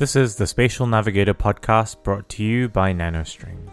This 0.00 0.16
is 0.16 0.34
the 0.34 0.46
Spatial 0.46 0.86
Navigator 0.86 1.34
podcast 1.34 2.02
brought 2.02 2.26
to 2.30 2.42
you 2.42 2.70
by 2.70 2.94
NanoString. 2.94 3.68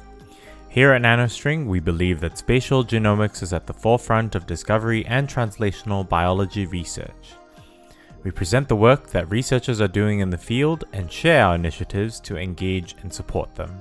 Here 0.68 0.92
at 0.92 1.02
NanoString, 1.02 1.68
we 1.68 1.80
believe 1.80 2.20
that 2.20 2.38
spatial 2.38 2.84
genomics 2.84 3.42
is 3.42 3.54
at 3.54 3.66
the 3.66 3.74
forefront 3.74 4.36
of 4.36 4.46
discovery 4.46 5.06
and 5.06 5.30
translational 5.30 6.10
biology 6.10 6.66
research. 6.66 7.36
We 8.26 8.32
present 8.32 8.68
the 8.68 8.76
work 8.76 9.08
that 9.12 9.32
researchers 9.32 9.80
are 9.80 9.88
doing 9.88 10.20
in 10.20 10.30
the 10.30 10.38
field 10.38 10.84
and 10.92 11.10
share 11.10 11.46
our 11.46 11.56
initiatives 11.56 12.20
to 12.20 12.36
engage 12.36 12.96
and 13.04 13.14
support 13.14 13.56
them. 13.56 13.72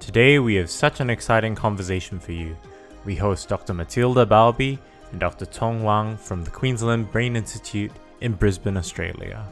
Today, 0.00 0.38
we 0.38 0.54
have 0.54 0.70
such 0.70 1.00
an 1.00 1.10
exciting 1.10 1.54
conversation 1.54 2.18
for 2.18 2.32
you. 2.32 2.56
We 3.04 3.14
host 3.14 3.50
Dr. 3.50 3.74
Matilda 3.74 4.24
Balbi 4.24 4.78
and 5.10 5.20
Dr. 5.20 5.44
Cong 5.44 5.82
Wang 5.82 6.16
from 6.16 6.44
the 6.44 6.50
Queensland 6.50 7.12
Brain 7.12 7.36
Institute 7.36 7.92
in 8.22 8.32
Brisbane, 8.32 8.78
Australia. 8.78 9.46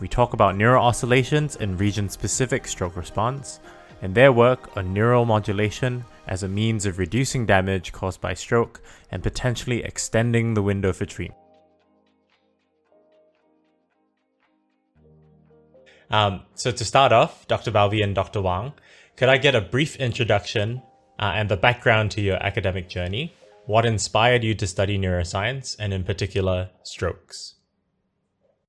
We 0.00 0.08
talk 0.08 0.32
about 0.32 0.56
neural 0.56 0.84
oscillations 0.84 1.56
and 1.56 1.78
region 1.78 2.08
specific 2.08 2.66
stroke 2.66 2.96
response, 2.96 3.60
and 4.02 4.14
their 4.14 4.32
work 4.32 4.76
on 4.76 4.92
neural 4.92 5.24
modulation 5.24 6.04
as 6.26 6.42
a 6.42 6.48
means 6.48 6.84
of 6.84 6.98
reducing 6.98 7.46
damage 7.46 7.92
caused 7.92 8.20
by 8.20 8.34
stroke 8.34 8.82
and 9.10 9.22
potentially 9.22 9.82
extending 9.84 10.54
the 10.54 10.62
window 10.62 10.92
for 10.92 11.06
treatment. 11.06 11.40
Um, 16.10 16.42
so, 16.54 16.70
to 16.70 16.84
start 16.84 17.12
off, 17.12 17.46
Dr. 17.48 17.70
Balbi 17.70 18.02
and 18.02 18.14
Dr. 18.14 18.42
Wang, 18.42 18.72
could 19.16 19.28
I 19.28 19.38
get 19.38 19.54
a 19.54 19.60
brief 19.60 19.96
introduction 19.96 20.82
uh, 21.18 21.32
and 21.34 21.48
the 21.48 21.56
background 21.56 22.10
to 22.12 22.20
your 22.20 22.36
academic 22.42 22.88
journey? 22.88 23.32
What 23.66 23.86
inspired 23.86 24.44
you 24.44 24.54
to 24.56 24.66
study 24.66 24.98
neuroscience 24.98 25.76
and, 25.78 25.92
in 25.92 26.04
particular, 26.04 26.70
strokes? 26.82 27.54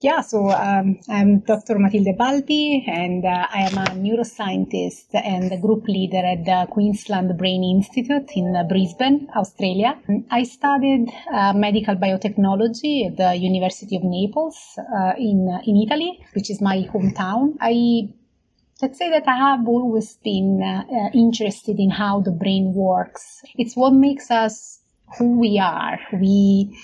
Yeah, 0.06 0.22
so 0.22 0.52
um, 0.52 1.00
I'm 1.10 1.40
Dr. 1.40 1.80
Matilde 1.80 2.16
Balbi, 2.16 2.88
and 2.88 3.26
uh, 3.26 3.48
I 3.50 3.62
am 3.62 3.76
a 3.80 3.86
neuroscientist 4.06 5.08
and 5.16 5.52
a 5.52 5.58
group 5.58 5.88
leader 5.88 6.22
at 6.24 6.46
the 6.46 6.68
Queensland 6.72 7.36
Brain 7.40 7.64
Institute 7.64 8.30
in 8.36 8.56
uh, 8.56 8.66
Brisbane, 8.66 9.28
Australia. 9.36 9.98
I 10.30 10.44
studied 10.44 11.08
uh, 11.34 11.54
medical 11.54 11.96
biotechnology 11.96 13.08
at 13.08 13.18
the 13.18 13.34
University 13.36 13.96
of 13.96 14.04
Naples 14.04 14.78
uh, 14.78 15.14
in, 15.18 15.50
uh, 15.52 15.62
in 15.66 15.76
Italy, 15.78 16.20
which 16.36 16.52
is 16.52 16.62
my 16.62 16.84
hometown. 16.94 17.58
I 17.60 18.08
Let's 18.84 19.00
say 19.00 19.10
that 19.10 19.28
I 19.28 19.38
have 19.38 19.68
always 19.68 20.18
been 20.24 20.62
uh, 20.62 21.18
interested 21.18 21.80
in 21.80 21.90
how 21.90 22.22
the 22.22 22.32
brain 22.32 22.74
works. 22.76 23.42
It's 23.58 23.76
what 23.76 23.94
makes 23.94 24.30
us 24.30 24.82
who 25.18 25.40
we 25.40 25.60
are. 25.60 26.00
We 26.14 26.78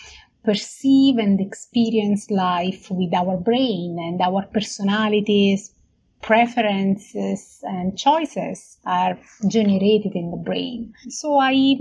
perceive 0.44 1.17
and 1.17 1.39
experience 1.39 2.31
life 2.31 2.88
with 2.89 3.14
our 3.14 3.38
brain 3.38 3.97
and 4.00 4.22
our 4.22 4.45
personalities, 4.48 5.73
preferences 6.22 7.59
and 7.64 7.98
choices 7.98 8.78
are 8.86 9.17
generated 9.48 10.14
in 10.16 10.31
the 10.31 10.38
brain. 10.38 10.94
So 11.09 11.39
I 11.39 11.78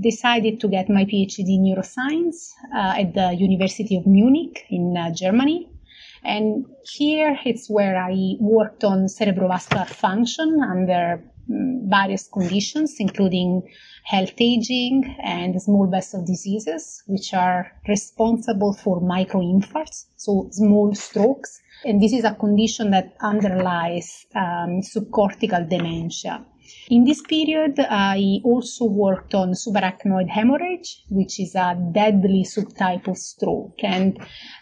decided 0.00 0.60
to 0.60 0.68
get 0.68 0.88
my 0.88 1.04
PhD 1.04 1.40
in 1.40 1.64
neuroscience 1.64 2.50
uh, 2.74 3.00
at 3.00 3.14
the 3.14 3.34
University 3.38 3.96
of 3.96 4.06
Munich 4.06 4.64
in 4.70 4.96
uh, 4.96 5.12
Germany. 5.14 5.68
And 6.24 6.66
here 6.84 7.36
it's 7.44 7.68
where 7.68 7.96
I 7.96 8.36
worked 8.38 8.84
on 8.84 9.06
cerebrovascular 9.06 9.88
function 9.88 10.60
under 10.62 11.22
various 11.48 12.28
conditions, 12.28 12.96
including 12.98 13.62
health 14.04 14.34
aging 14.38 15.16
and 15.22 15.60
small 15.60 15.86
vessel 15.86 16.24
diseases, 16.24 17.02
which 17.06 17.34
are 17.34 17.70
responsible 17.88 18.72
for 18.72 19.00
microinfarcts, 19.00 20.06
so 20.16 20.48
small 20.50 20.94
strokes. 20.94 21.60
And 21.84 22.00
this 22.00 22.12
is 22.12 22.24
a 22.24 22.34
condition 22.34 22.90
that 22.92 23.14
underlies 23.20 24.26
um, 24.34 24.82
subcortical 24.82 25.68
dementia. 25.68 26.44
In 26.88 27.04
this 27.04 27.20
period, 27.22 27.78
I 27.78 28.40
also 28.44 28.84
worked 28.84 29.34
on 29.34 29.52
subarachnoid 29.52 30.28
hemorrhage, 30.28 31.04
which 31.10 31.40
is 31.40 31.54
a 31.54 31.76
deadly 31.92 32.44
subtype 32.44 33.08
of 33.08 33.18
stroke, 33.18 33.78
and 33.82 34.18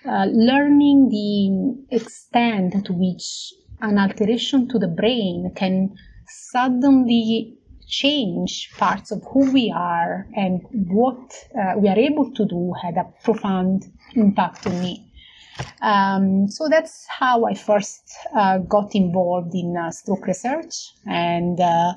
uh, 0.06 0.26
learning 0.30 1.08
the 1.10 1.96
extent 1.96 2.84
to 2.86 2.92
which 2.92 3.52
an 3.80 3.98
alteration 3.98 4.68
to 4.68 4.78
the 4.78 4.88
brain 4.88 5.52
can 5.54 5.94
suddenly 6.30 7.56
change 7.86 8.70
parts 8.78 9.10
of 9.10 9.22
who 9.32 9.52
we 9.52 9.72
are 9.74 10.26
and 10.34 10.60
what 10.72 11.34
uh, 11.60 11.74
we 11.76 11.88
are 11.88 11.98
able 11.98 12.30
to 12.32 12.46
do 12.46 12.72
had 12.80 12.96
a 12.96 13.04
profound 13.24 13.84
impact 14.14 14.66
on 14.66 14.80
me. 14.80 15.06
Um, 15.82 16.48
so 16.48 16.68
that's 16.68 17.06
how 17.08 17.44
I 17.44 17.54
first 17.54 18.14
uh, 18.34 18.58
got 18.58 18.94
involved 18.94 19.54
in 19.54 19.76
uh, 19.76 19.90
stroke 19.90 20.26
research 20.26 20.74
and 21.06 21.60
uh, 21.60 21.94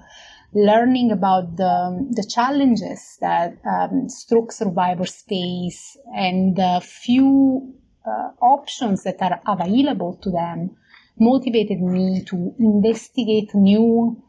learning 0.54 1.12
about 1.12 1.56
the, 1.56 2.08
the 2.12 2.24
challenges 2.24 3.18
that 3.22 3.58
um, 3.66 4.10
stroke 4.10 4.52
survivors 4.52 5.24
face 5.28 5.98
and 6.16 6.56
the 6.56 6.82
few 6.84 7.74
uh, 8.06 8.30
options 8.42 9.04
that 9.04 9.22
are 9.22 9.42
available 9.46 10.20
to 10.22 10.30
them 10.30 10.76
motivated 11.20 11.80
me 11.80 12.24
to 12.26 12.54
investigate 12.60 13.54
new 13.54 14.22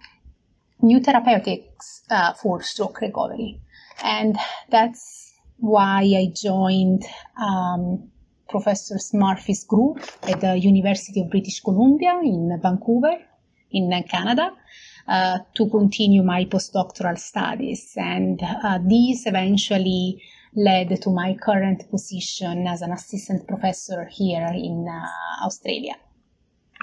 new 0.82 1.00
therapeutics 1.00 2.02
uh, 2.10 2.32
for 2.34 2.62
stroke 2.62 3.00
recovery. 3.00 3.60
And 4.02 4.36
that's 4.70 5.32
why 5.58 6.00
I 6.02 6.32
joined 6.34 7.04
um, 7.40 8.10
Professor 8.48 8.96
Murphy's 9.12 9.64
group 9.64 10.00
at 10.24 10.40
the 10.40 10.56
University 10.56 11.20
of 11.20 11.30
British 11.30 11.60
Columbia 11.60 12.20
in 12.22 12.58
Vancouver, 12.62 13.16
in 13.70 13.90
Canada, 14.08 14.52
uh, 15.08 15.38
to 15.54 15.68
continue 15.68 16.22
my 16.22 16.44
postdoctoral 16.44 17.18
studies. 17.18 17.92
And 17.96 18.40
uh, 18.42 18.78
these 18.86 19.26
eventually 19.26 20.22
led 20.54 21.00
to 21.02 21.10
my 21.10 21.34
current 21.34 21.90
position 21.90 22.66
as 22.66 22.82
an 22.82 22.92
assistant 22.92 23.48
professor 23.48 24.08
here 24.10 24.48
in 24.54 24.86
uh, 24.88 25.44
Australia. 25.44 25.96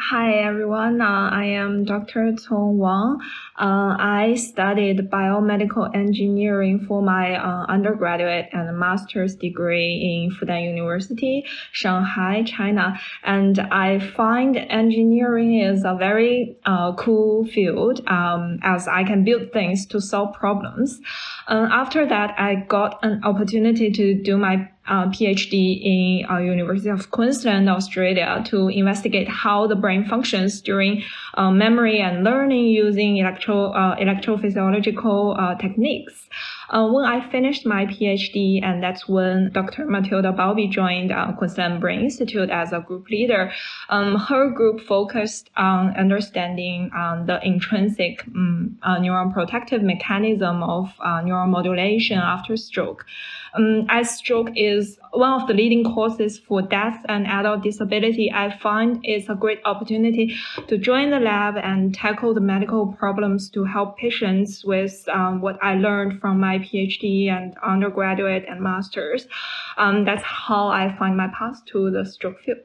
Hi 0.09 0.33
everyone, 0.39 0.99
uh, 0.99 1.29
I 1.31 1.45
am 1.45 1.83
Dr. 1.85 2.33
Cong 2.47 2.79
Wang. 2.79 3.19
Uh, 3.55 3.95
I 3.99 4.33
studied 4.35 5.11
biomedical 5.11 5.95
engineering 5.95 6.83
for 6.87 7.03
my 7.03 7.35
uh, 7.35 7.67
undergraduate 7.67 8.49
and 8.51 8.79
master's 8.79 9.35
degree 9.35 10.01
in 10.01 10.35
Fudan 10.35 10.65
University, 10.65 11.45
Shanghai, 11.71 12.41
China. 12.41 12.99
And 13.23 13.59
I 13.59 13.99
find 13.99 14.57
engineering 14.57 15.59
is 15.59 15.83
a 15.85 15.93
very 15.93 16.57
uh, 16.65 16.93
cool 16.95 17.45
field 17.45 18.01
um, 18.07 18.57
as 18.63 18.87
I 18.87 19.03
can 19.03 19.23
build 19.23 19.53
things 19.53 19.85
to 19.87 20.01
solve 20.01 20.33
problems. 20.33 20.99
Uh, 21.47 21.67
after 21.71 22.07
that, 22.07 22.33
I 22.39 22.55
got 22.55 22.97
an 23.03 23.23
opportunity 23.23 23.91
to 23.91 24.15
do 24.15 24.35
my 24.35 24.67
uh, 24.87 25.05
PhD 25.07 25.81
in 25.83 26.25
uh, 26.29 26.37
University 26.39 26.89
of 26.89 27.11
Queensland, 27.11 27.69
Australia, 27.69 28.43
to 28.47 28.67
investigate 28.69 29.27
how 29.27 29.67
the 29.67 29.75
brain 29.75 30.05
functions 30.05 30.61
during 30.61 31.03
uh, 31.35 31.51
memory 31.51 31.99
and 31.99 32.23
learning 32.23 32.65
using 32.65 33.17
electro 33.17 33.71
uh, 33.71 33.95
electrophysiological 33.97 35.39
uh, 35.39 35.55
techniques. 35.55 36.27
Uh, 36.71 36.87
when 36.87 37.03
I 37.03 37.29
finished 37.29 37.65
my 37.65 37.85
PhD, 37.85 38.63
and 38.63 38.81
that's 38.81 39.07
when 39.07 39.51
Dr. 39.51 39.85
Matilda 39.85 40.31
Balbi 40.31 40.71
joined 40.71 41.11
uh, 41.11 41.33
Queensland 41.33 41.81
Brain 41.81 41.99
Institute 41.99 42.49
as 42.49 42.71
a 42.71 42.79
group 42.79 43.09
leader, 43.09 43.51
um, 43.89 44.15
her 44.15 44.49
group 44.49 44.79
focused 44.79 45.49
on 45.57 45.93
understanding 45.97 46.89
um, 46.97 47.25
the 47.25 47.45
intrinsic 47.45 48.25
um, 48.27 48.77
uh, 48.83 48.97
neuroprotective 48.97 49.81
mechanism 49.81 50.63
of 50.63 50.93
uh, 51.01 51.21
neuromodulation 51.21 52.17
after 52.17 52.55
stroke. 52.55 53.05
Um, 53.53 53.85
as 53.89 54.15
stroke 54.15 54.51
is 54.55 54.97
one 55.11 55.41
of 55.41 55.47
the 55.47 55.53
leading 55.53 55.83
causes 55.83 56.39
for 56.39 56.61
death 56.61 57.05
and 57.09 57.27
adult 57.27 57.63
disability, 57.63 58.31
I 58.33 58.57
find 58.57 58.99
it's 59.03 59.29
a 59.29 59.35
great 59.35 59.59
opportunity 59.65 60.35
to 60.67 60.77
join 60.77 61.09
the 61.09 61.19
lab 61.19 61.57
and 61.57 61.93
tackle 61.93 62.33
the 62.33 62.41
medical 62.41 62.87
problems 62.93 63.49
to 63.51 63.63
help 63.63 63.97
patients 63.97 64.63
with 64.63 65.03
um, 65.09 65.41
what 65.41 65.61
I 65.61 65.75
learned 65.75 66.21
from 66.21 66.39
my 66.39 66.59
PhD 66.59 67.27
and 67.27 67.55
undergraduate 67.63 68.45
and 68.47 68.61
master's. 68.61 69.27
Um, 69.77 70.05
that's 70.05 70.23
how 70.23 70.67
I 70.67 70.95
find 70.97 71.17
my 71.17 71.27
path 71.37 71.63
to 71.67 71.91
the 71.91 72.05
stroke 72.05 72.39
field. 72.41 72.59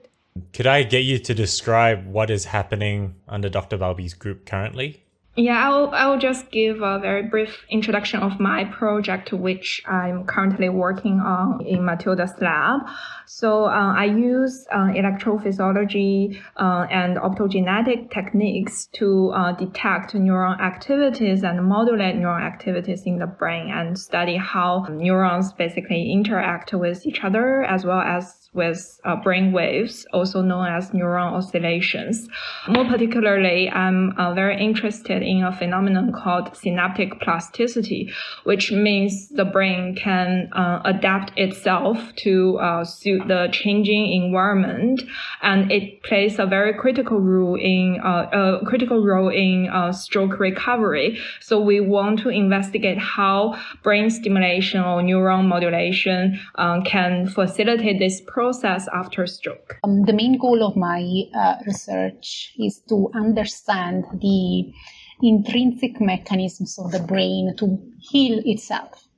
Could 0.52 0.66
I 0.66 0.82
get 0.82 1.04
you 1.04 1.18
to 1.18 1.34
describe 1.34 2.06
what 2.06 2.30
is 2.30 2.44
happening 2.44 3.14
under 3.26 3.48
Dr. 3.48 3.78
Balbi's 3.78 4.14
group 4.14 4.44
currently? 4.44 5.05
Yeah, 5.38 5.68
I'll, 5.68 5.90
I'll 5.92 6.18
just 6.18 6.50
give 6.50 6.80
a 6.80 6.98
very 6.98 7.24
brief 7.24 7.66
introduction 7.68 8.20
of 8.20 8.40
my 8.40 8.64
project, 8.64 9.34
which 9.34 9.82
I'm 9.86 10.24
currently 10.24 10.70
working 10.70 11.20
on 11.20 11.60
in 11.66 11.84
Matilda's 11.84 12.32
lab. 12.40 12.80
So 13.26 13.66
uh, 13.66 13.92
I 13.94 14.06
use 14.06 14.66
uh, 14.72 14.86
electrophysiology 14.96 16.40
uh, 16.56 16.86
and 16.90 17.18
optogenetic 17.18 18.10
techniques 18.10 18.86
to 18.94 19.30
uh, 19.34 19.52
detect 19.52 20.14
neuron 20.14 20.58
activities 20.58 21.42
and 21.42 21.62
modulate 21.66 22.16
neuron 22.16 22.40
activities 22.40 23.02
in 23.04 23.18
the 23.18 23.26
brain 23.26 23.70
and 23.70 23.98
study 23.98 24.38
how 24.38 24.86
neurons 24.88 25.52
basically 25.52 26.12
interact 26.12 26.72
with 26.72 27.04
each 27.04 27.24
other 27.24 27.62
as 27.64 27.84
well 27.84 28.00
as 28.00 28.46
with 28.56 28.98
uh, 29.04 29.16
brain 29.16 29.52
waves, 29.52 30.06
also 30.12 30.40
known 30.40 30.66
as 30.66 30.90
neuron 30.90 31.32
oscillations. 31.32 32.26
More 32.66 32.86
particularly, 32.86 33.68
I'm 33.68 34.14
uh, 34.18 34.32
very 34.32 34.58
interested 34.58 35.22
in 35.26 35.42
a 35.44 35.52
phenomenon 35.52 36.12
called 36.12 36.56
synaptic 36.56 37.20
plasticity, 37.20 38.12
which 38.44 38.72
means 38.72 39.28
the 39.30 39.44
brain 39.44 39.94
can 39.94 40.48
uh, 40.52 40.80
adapt 40.84 41.36
itself 41.36 41.98
to 42.16 42.58
uh, 42.58 42.84
suit 42.84 43.26
the 43.28 43.48
changing 43.52 44.12
environment, 44.12 45.02
and 45.42 45.70
it 45.70 46.02
plays 46.02 46.38
a 46.38 46.46
very 46.46 46.72
critical 46.72 47.20
role 47.20 47.56
in 47.56 48.00
uh, 48.04 48.60
a 48.60 48.66
critical 48.66 49.04
role 49.04 49.28
in 49.28 49.68
uh, 49.68 49.92
stroke 49.92 50.38
recovery. 50.38 51.18
So 51.40 51.60
we 51.60 51.80
want 51.80 52.20
to 52.20 52.28
investigate 52.28 52.98
how 52.98 53.58
brain 53.82 54.10
stimulation 54.10 54.80
or 54.80 55.02
neuron 55.02 55.46
modulation 55.46 56.40
can 56.84 57.26
facilitate 57.28 57.98
this 57.98 58.20
process 58.20 58.76
process 58.76 58.88
after 58.92 59.26
stroke? 59.26 59.78
Um, 59.84 60.04
the 60.04 60.12
main 60.12 60.38
goal 60.38 60.62
of 60.62 60.76
my 60.76 61.02
uh, 61.34 61.56
research 61.66 62.54
is 62.58 62.82
to 62.88 63.10
understand 63.14 64.04
the 64.20 64.72
intrinsic 65.22 66.00
mechanisms 66.00 66.78
of 66.78 66.92
the 66.92 67.00
brain 67.00 67.54
to 67.58 67.78
heal 68.00 68.40
itself. 68.44 69.08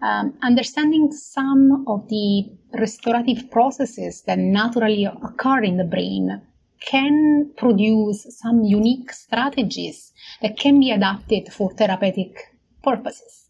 Um, 0.00 0.38
understanding 0.42 1.10
some 1.12 1.84
of 1.88 2.08
the 2.08 2.50
restorative 2.72 3.50
processes 3.50 4.22
that 4.22 4.38
naturally 4.38 5.04
occur 5.04 5.62
in 5.62 5.76
the 5.76 5.84
brain 5.84 6.40
can 6.80 7.50
produce 7.56 8.26
some 8.38 8.62
unique 8.62 9.12
strategies 9.12 10.12
that 10.40 10.56
can 10.56 10.78
be 10.78 10.92
adapted 10.92 11.52
for 11.52 11.72
therapeutic 11.72 12.54
purposes. 12.82 13.47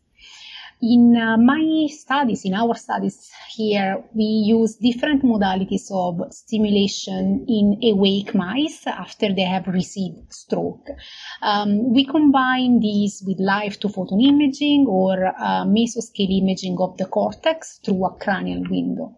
In 0.80 1.16
uh, 1.16 1.36
my 1.36 1.88
studies, 1.90 2.44
in 2.44 2.54
our 2.54 2.76
studies 2.76 3.32
here, 3.50 4.04
we 4.14 4.22
use 4.22 4.76
different 4.76 5.24
modalities 5.24 5.90
of 5.90 6.32
stimulation 6.32 7.44
in 7.48 7.80
awake 7.92 8.32
mice 8.32 8.86
after 8.86 9.34
they 9.34 9.42
have 9.42 9.66
received 9.66 10.32
stroke. 10.32 10.86
Um, 11.42 11.92
we 11.92 12.04
combine 12.04 12.78
these 12.78 13.24
with 13.26 13.40
live 13.40 13.80
two 13.80 13.88
photon 13.88 14.20
imaging 14.20 14.86
or 14.88 15.26
uh, 15.26 15.64
mesoscale 15.64 16.38
imaging 16.42 16.76
of 16.78 16.96
the 16.96 17.06
cortex 17.06 17.80
through 17.84 18.06
a 18.06 18.14
cranial 18.14 18.62
window 18.70 19.16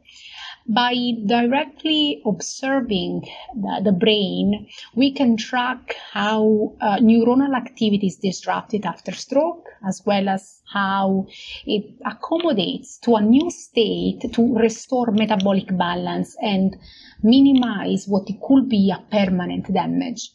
by 0.67 0.95
directly 1.27 2.23
observing 2.25 3.29
the, 3.55 3.81
the, 3.85 3.93
brain, 3.93 4.69
we 4.95 5.13
can 5.13 5.37
track 5.37 5.97
how 6.13 6.75
uh, 6.81 6.99
neuronal 6.99 7.57
activity 7.57 8.07
is 8.07 8.17
disrupted 8.17 8.85
after 8.85 9.13
stroke, 9.13 9.67
as 9.87 10.03
well 10.05 10.29
as 10.29 10.61
how 10.73 11.27
it 11.67 11.85
accommodates 12.05 12.99
to 12.99 13.17
a 13.17 13.23
new 13.23 13.51
state 13.51 14.21
to 14.33 14.55
restore 14.57 15.11
metabolic 15.11 15.77
balance 15.77 16.37
and 16.43 16.77
minimize 17.23 18.07
what 18.07 18.29
could 18.43 18.69
be 18.69 18.91
a 18.91 19.03
permanent 19.11 19.73
damage. 19.73 20.31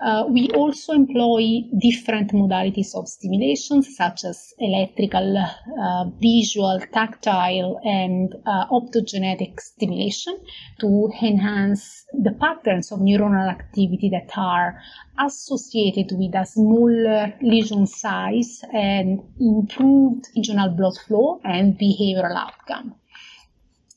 Uh, 0.00 0.24
we 0.28 0.48
also 0.50 0.92
employ 0.92 1.62
different 1.78 2.32
modalities 2.32 2.94
of 2.94 3.08
stimulation, 3.08 3.82
such 3.82 4.24
as 4.24 4.54
electrical, 4.58 5.36
uh, 5.36 6.04
visual, 6.20 6.80
tactile, 6.92 7.80
and 7.84 8.34
uh, 8.46 8.66
optogenetic 8.68 9.60
stimulation 9.60 10.38
to 10.78 11.10
enhance 11.22 12.06
the 12.12 12.32
patterns 12.32 12.92
of 12.92 13.00
neuronal 13.00 13.50
activity 13.50 14.08
that 14.08 14.30
are 14.36 14.80
associated 15.18 16.16
with 16.16 16.34
a 16.34 16.46
smaller 16.46 17.34
lesion 17.42 17.86
size 17.86 18.60
and 18.72 19.20
improved 19.40 20.28
regional 20.36 20.70
blood 20.70 20.96
flow 21.06 21.40
and 21.44 21.78
behavioral 21.78 22.36
outcome. 22.36 22.94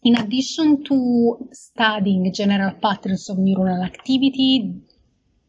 In 0.03 0.15
addition 0.15 0.83
to 0.85 1.47
studying 1.51 2.33
general 2.33 2.71
patterns 2.81 3.29
of 3.29 3.37
neuronal 3.37 3.85
activity, 3.85 4.81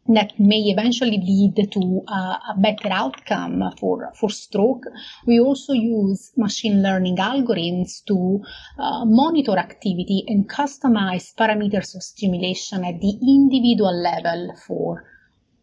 that 0.07 0.37
may 0.37 0.59
eventually 0.75 1.17
lead 1.17 1.71
to 1.71 2.01
uh, 2.07 2.37
a 2.49 2.55
better 2.57 2.89
outcome 2.91 3.63
for, 3.79 4.11
for 4.15 4.29
stroke. 4.29 4.83
We 5.25 5.39
also 5.39 5.73
use 5.73 6.31
machine 6.35 6.83
learning 6.83 7.17
algorithms 7.17 8.03
to 8.07 8.41
uh, 8.77 9.05
monitor 9.05 9.57
activity 9.57 10.25
and 10.27 10.49
customize 10.49 11.33
parameters 11.35 11.95
of 11.95 12.03
stimulation 12.03 12.83
at 12.83 12.99
the 12.99 13.17
individual 13.21 13.93
level 13.93 14.55
for 14.67 15.05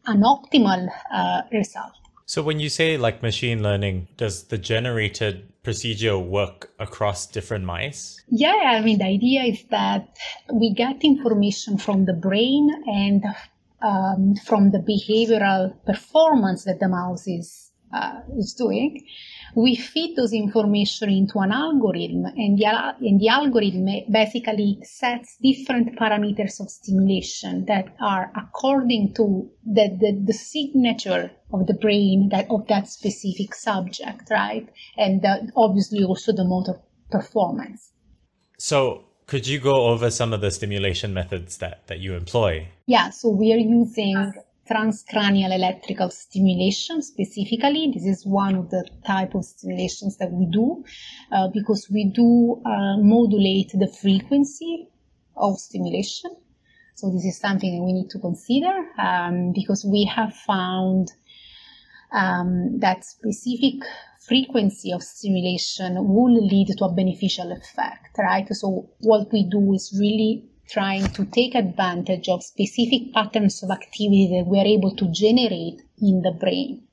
an 0.06 0.22
optimal 0.22 0.88
uh, 1.12 1.42
result. 1.52 1.92
So, 2.24 2.42
when 2.42 2.60
you 2.60 2.68
say 2.68 2.96
like 2.96 3.22
machine 3.22 3.62
learning, 3.62 4.06
does 4.16 4.44
the 4.44 4.56
generated 4.56 5.52
procedure 5.62 6.16
work 6.16 6.70
across 6.78 7.26
different 7.26 7.64
mice? 7.64 8.22
Yeah, 8.28 8.54
I 8.54 8.80
mean, 8.80 8.98
the 8.98 9.06
idea 9.06 9.42
is 9.42 9.64
that 9.70 10.16
we 10.52 10.72
get 10.72 11.02
information 11.02 11.76
from 11.76 12.04
the 12.04 12.12
brain 12.12 12.70
and 12.86 13.24
um, 13.82 14.34
from 14.46 14.70
the 14.70 14.78
behavioral 14.78 15.74
performance 15.84 16.64
that 16.64 16.80
the 16.80 16.88
mouse 16.88 17.26
is 17.26 17.70
uh, 17.92 18.20
is 18.38 18.54
doing, 18.54 19.04
we 19.56 19.74
feed 19.74 20.16
those 20.16 20.32
information 20.32 21.10
into 21.10 21.38
an 21.40 21.50
algorithm, 21.50 22.24
and 22.24 22.58
the, 22.58 22.66
and 23.00 23.20
the 23.20 23.28
algorithm 23.28 23.88
basically 24.10 24.78
sets 24.84 25.36
different 25.42 25.98
parameters 25.98 26.60
of 26.60 26.70
stimulation 26.70 27.64
that 27.66 27.86
are 28.00 28.30
according 28.36 29.12
to 29.14 29.50
the, 29.66 29.88
the, 30.00 30.22
the 30.24 30.32
signature 30.32 31.32
of 31.52 31.66
the 31.66 31.74
brain 31.74 32.28
that 32.30 32.46
of 32.48 32.66
that 32.68 32.86
specific 32.88 33.54
subject, 33.54 34.30
right? 34.30 34.68
And 34.96 35.22
the, 35.22 35.50
obviously 35.56 36.04
also 36.04 36.32
the 36.32 36.44
motor 36.44 36.80
performance. 37.10 37.92
So 38.56 39.04
could 39.30 39.46
you 39.46 39.60
go 39.60 39.86
over 39.86 40.10
some 40.10 40.32
of 40.32 40.40
the 40.40 40.50
stimulation 40.50 41.14
methods 41.14 41.58
that, 41.58 41.86
that 41.86 42.00
you 42.00 42.14
employ? 42.14 42.66
Yeah, 42.86 43.10
so 43.10 43.28
we 43.28 43.52
are 43.52 43.58
using 43.58 44.32
transcranial 44.68 45.54
electrical 45.54 46.10
stimulation 46.10 47.00
specifically. 47.00 47.92
This 47.94 48.04
is 48.04 48.26
one 48.26 48.56
of 48.56 48.70
the 48.70 48.84
type 49.06 49.36
of 49.36 49.44
stimulations 49.44 50.16
that 50.16 50.32
we 50.32 50.46
do 50.46 50.84
uh, 51.30 51.46
because 51.54 51.88
we 51.88 52.10
do 52.12 52.60
uh, 52.66 52.96
modulate 52.98 53.70
the 53.72 53.86
frequency 53.86 54.88
of 55.36 55.60
stimulation. 55.60 56.32
So 56.96 57.12
this 57.12 57.24
is 57.24 57.38
something 57.38 57.78
that 57.78 57.84
we 57.84 57.92
need 57.92 58.10
to 58.10 58.18
consider 58.18 58.74
um, 58.98 59.52
because 59.54 59.84
we 59.84 60.10
have 60.12 60.34
found 60.34 61.12
um, 62.10 62.80
that 62.80 63.04
specific 63.04 63.74
frequency 64.20 64.92
of 64.92 65.02
stimulation 65.02 65.96
will 65.96 66.46
lead 66.46 66.68
to 66.76 66.84
a 66.84 66.92
beneficial 66.92 67.52
effect, 67.52 68.16
right? 68.18 68.46
So 68.54 68.90
what 69.00 69.32
we 69.32 69.48
do 69.50 69.72
is 69.72 69.96
really 69.98 70.44
trying 70.68 71.06
to 71.12 71.24
take 71.24 71.54
advantage 71.54 72.28
of 72.28 72.42
specific 72.42 73.12
patterns 73.12 73.62
of 73.62 73.70
activity 73.70 74.28
that 74.36 74.46
we 74.46 74.60
are 74.60 74.66
able 74.66 74.94
to 74.94 75.10
generate 75.10 75.82
in 76.00 76.22
the 76.22 76.36
brain. 76.38 76.84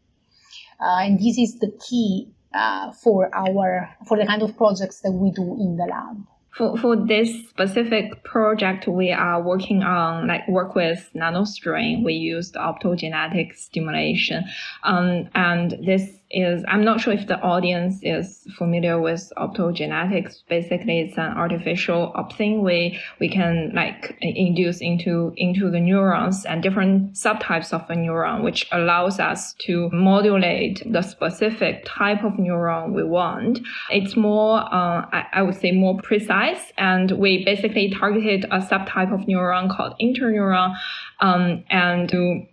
Uh, 0.80 1.04
and 1.04 1.20
this 1.20 1.38
is 1.38 1.60
the 1.60 1.72
key 1.88 2.32
uh, 2.54 2.92
for 2.94 3.30
our 3.36 3.90
for 4.08 4.18
the 4.18 4.26
kind 4.26 4.42
of 4.42 4.56
projects 4.58 5.02
that 5.02 5.12
we 5.12 5.32
do 5.32 5.44
in 5.60 5.76
the 5.76 5.86
lab 5.86 6.26
for, 6.58 6.76
for 6.78 6.96
this 6.96 7.30
specific 7.50 8.24
project 8.24 8.88
we 8.88 9.12
are 9.12 9.42
working 9.42 9.84
on 9.84 10.28
like 10.28 10.48
work 10.48 10.76
with 10.76 11.10
nanostring 11.16 12.04
we 12.04 12.14
used 12.14 12.56
optogenetic 12.56 13.56
stimulation 13.56 14.44
um, 14.84 15.30
and 15.36 15.78
this 15.86 16.10
is 16.30 16.64
I'm 16.68 16.84
not 16.84 17.00
sure 17.00 17.14
if 17.14 17.28
the 17.28 17.40
audience 17.40 18.00
is 18.02 18.46
familiar 18.58 19.00
with 19.00 19.32
optogenetics. 19.38 20.44
Basically, 20.50 21.00
it's 21.00 21.18
an 21.18 21.38
artificial 21.38 22.12
opsin 22.16 22.62
we 22.64 23.00
we 23.20 23.30
can 23.30 23.72
like 23.74 24.18
induce 24.22 24.82
into 24.82 25.34
into 25.38 25.72
the 25.72 25.80
neurons 25.80 26.46
and 26.46 26.62
different 26.62 27.14
subtypes 27.14 27.72
of 27.74 27.90
a 27.90 27.94
neuron, 27.94 28.44
which 28.44 28.68
allows 28.72 29.20
us 29.20 29.54
to 29.60 29.90
modulate 29.92 30.82
the 30.92 31.02
specific 31.02 31.86
type 31.86 32.24
of 32.24 32.34
neuron 32.34 32.94
we 32.94 33.04
want. 33.04 33.60
It's 33.90 34.16
more, 34.16 34.60
uh, 34.60 35.06
I, 35.12 35.26
I 35.34 35.42
would 35.42 35.56
say, 35.56 35.72
more 35.72 36.00
precise, 36.02 36.74
and 36.78 37.12
we 37.12 37.46
basically 37.46 37.90
targeted 37.92 38.46
a 38.46 38.60
subtype 38.60 39.14
of 39.14 39.22
neuron 39.28 39.70
called 39.76 39.96
interneuron, 40.02 40.76
um, 41.20 41.64
and 41.70 42.10
to 42.10 42.46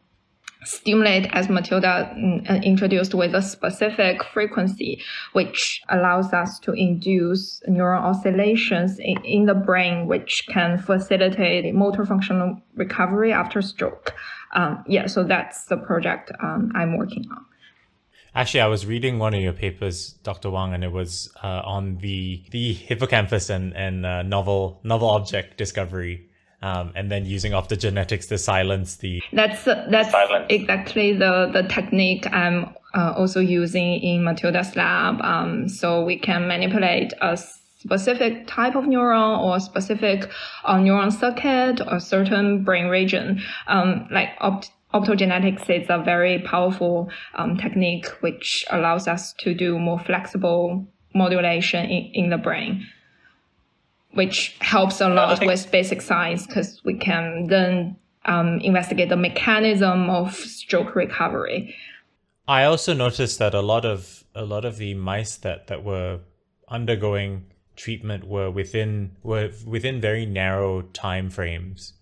stimulate 0.64 1.28
as 1.32 1.48
Matilda 1.48 2.14
mm, 2.16 2.62
introduced 2.62 3.14
with 3.14 3.34
a 3.34 3.42
specific 3.42 4.24
frequency, 4.24 5.02
which 5.32 5.82
allows 5.88 6.32
us 6.32 6.58
to 6.60 6.72
induce 6.72 7.62
neural 7.66 8.02
oscillations 8.02 8.98
in, 8.98 9.22
in 9.24 9.46
the 9.46 9.54
brain, 9.54 10.06
which 10.06 10.46
can 10.48 10.78
facilitate 10.78 11.74
motor 11.74 12.04
functional 12.04 12.60
recovery 12.74 13.32
after 13.32 13.62
stroke. 13.62 14.14
Um, 14.54 14.84
yeah, 14.86 15.06
so 15.06 15.24
that's 15.24 15.64
the 15.66 15.76
project 15.76 16.32
um, 16.42 16.72
I'm 16.74 16.96
working 16.96 17.26
on. 17.30 17.44
Actually, 18.36 18.62
I 18.62 18.66
was 18.66 18.84
reading 18.84 19.20
one 19.20 19.32
of 19.32 19.40
your 19.40 19.52
papers, 19.52 20.14
Dr. 20.24 20.50
Wang, 20.50 20.74
and 20.74 20.82
it 20.82 20.90
was 20.90 21.30
uh, 21.44 21.62
on 21.64 21.98
the 21.98 22.42
the 22.50 22.72
hippocampus 22.72 23.48
and 23.48 23.72
and 23.76 24.04
uh, 24.04 24.22
novel 24.22 24.80
novel 24.82 25.10
object 25.10 25.56
discovery 25.56 26.28
um, 26.64 26.92
and 26.96 27.12
then 27.12 27.26
using 27.26 27.52
optogenetics 27.52 28.26
to 28.28 28.38
silence 28.38 28.96
the 28.96 29.22
that's 29.32 29.64
that's 29.64 30.10
silence. 30.10 30.46
exactly 30.48 31.12
the 31.12 31.50
the 31.52 31.62
technique 31.64 32.26
I'm 32.32 32.74
uh, 32.94 33.12
also 33.16 33.40
using 33.40 34.00
in 34.00 34.24
Matilda's 34.24 34.74
lab. 34.74 35.20
Um, 35.20 35.68
so 35.68 36.04
we 36.04 36.18
can 36.18 36.48
manipulate 36.48 37.12
a 37.20 37.36
specific 37.36 38.46
type 38.46 38.76
of 38.76 38.84
neuron 38.84 39.40
or 39.40 39.60
specific 39.60 40.30
uh, 40.64 40.76
neuron 40.76 41.12
circuit 41.12 41.80
or 41.86 42.00
certain 42.00 42.64
brain 42.64 42.86
region. 42.86 43.42
Um, 43.66 44.08
like 44.10 44.30
opt- 44.40 44.70
optogenetics 44.94 45.68
is 45.68 45.86
a 45.90 46.02
very 46.02 46.38
powerful 46.38 47.10
um, 47.34 47.58
technique 47.58 48.06
which 48.20 48.64
allows 48.70 49.06
us 49.06 49.34
to 49.40 49.52
do 49.52 49.78
more 49.78 49.98
flexible 49.98 50.86
modulation 51.14 51.84
in, 51.84 52.10
in 52.14 52.30
the 52.30 52.38
brain 52.38 52.86
which 54.14 54.56
helps 54.60 55.00
a 55.00 55.08
lot 55.08 55.44
with 55.44 55.70
basic 55.70 56.00
science 56.00 56.46
because 56.46 56.80
we 56.84 56.94
can 56.94 57.46
then 57.48 57.96
um, 58.24 58.58
investigate 58.60 59.08
the 59.08 59.16
mechanism 59.16 60.08
of 60.08 60.34
stroke 60.34 60.94
recovery. 60.94 61.74
I 62.46 62.64
also 62.64 62.94
noticed 62.94 63.38
that 63.38 63.54
a 63.54 63.60
lot 63.60 63.84
of 63.84 64.24
a 64.34 64.44
lot 64.44 64.64
of 64.64 64.76
the 64.78 64.94
mice 64.94 65.36
that, 65.36 65.68
that 65.68 65.84
were 65.84 66.20
undergoing 66.68 67.46
treatment 67.76 68.24
were 68.24 68.50
within 68.50 69.16
were 69.22 69.50
within 69.66 70.00
very 70.00 70.26
narrow 70.26 70.82
time 70.82 71.30
frames, 71.30 71.94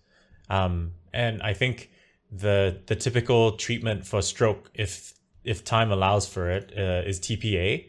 um, 0.49 0.93
and 1.13 1.41
I 1.41 1.53
think 1.53 1.89
the 2.31 2.81
the 2.87 2.95
typical 2.95 3.53
treatment 3.53 4.05
for 4.05 4.21
stroke, 4.21 4.69
if 4.73 5.13
if 5.43 5.63
time 5.63 5.91
allows 5.91 6.27
for 6.27 6.49
it, 6.49 6.73
uh, 6.77 7.07
is 7.07 7.19
TPA, 7.19 7.85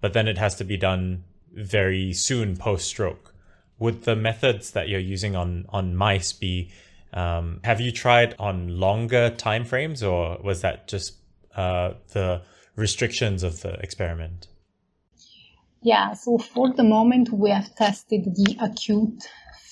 but 0.00 0.12
then 0.12 0.28
it 0.28 0.38
has 0.38 0.54
to 0.56 0.64
be 0.64 0.76
done 0.76 1.24
very 1.52 2.12
soon 2.12 2.56
post 2.56 2.86
stroke 2.86 3.33
would 3.78 4.04
the 4.04 4.16
methods 4.16 4.72
that 4.72 4.88
you're 4.88 5.00
using 5.00 5.34
on 5.36 5.66
on 5.68 5.94
mice 5.94 6.32
be 6.32 6.70
um, 7.12 7.60
have 7.64 7.80
you 7.80 7.92
tried 7.92 8.34
on 8.38 8.68
longer 8.68 9.30
time 9.30 9.64
frames 9.64 10.02
or 10.02 10.38
was 10.42 10.60
that 10.62 10.88
just 10.88 11.14
uh, 11.56 11.92
the 12.12 12.42
restrictions 12.76 13.42
of 13.42 13.60
the 13.62 13.74
experiment 13.80 14.48
yeah 15.82 16.12
so 16.12 16.38
for 16.38 16.72
the 16.72 16.84
moment 16.84 17.30
we 17.32 17.50
have 17.50 17.74
tested 17.76 18.24
the 18.24 18.56
acute 18.60 19.22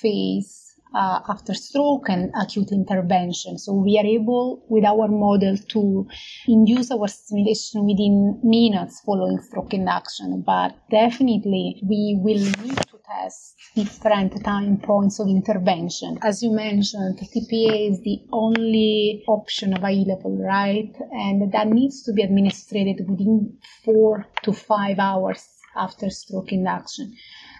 phase 0.00 0.72
uh, 0.94 1.20
after 1.28 1.54
stroke 1.54 2.08
and 2.08 2.32
acute 2.40 2.70
intervention. 2.70 3.58
So 3.58 3.72
we 3.72 3.98
are 3.98 4.06
able, 4.06 4.64
with 4.68 4.84
our 4.84 5.08
model, 5.08 5.56
to 5.56 6.06
induce 6.46 6.90
our 6.90 7.08
stimulation 7.08 7.86
within 7.86 8.40
minutes 8.42 9.00
following 9.04 9.40
stroke 9.40 9.72
induction. 9.74 10.42
But 10.46 10.76
definitely, 10.90 11.80
we 11.82 12.18
will 12.20 12.44
need 12.62 12.78
test 13.12 13.54
different 13.74 14.44
time 14.44 14.78
points 14.78 15.18
of 15.18 15.28
intervention. 15.28 16.18
As 16.22 16.42
you 16.42 16.52
mentioned, 16.52 17.18
TPA 17.18 17.90
is 17.90 18.00
the 18.00 18.20
only 18.32 19.24
option 19.26 19.74
available, 19.76 20.36
right? 20.38 20.94
And 21.10 21.52
that 21.52 21.68
needs 21.68 22.02
to 22.04 22.12
be 22.12 22.22
administered 22.22 22.98
within 23.08 23.56
four 23.84 24.26
to 24.42 24.52
five 24.52 24.98
hours 24.98 25.48
after 25.76 26.10
stroke 26.10 26.52
induction. 26.52 27.14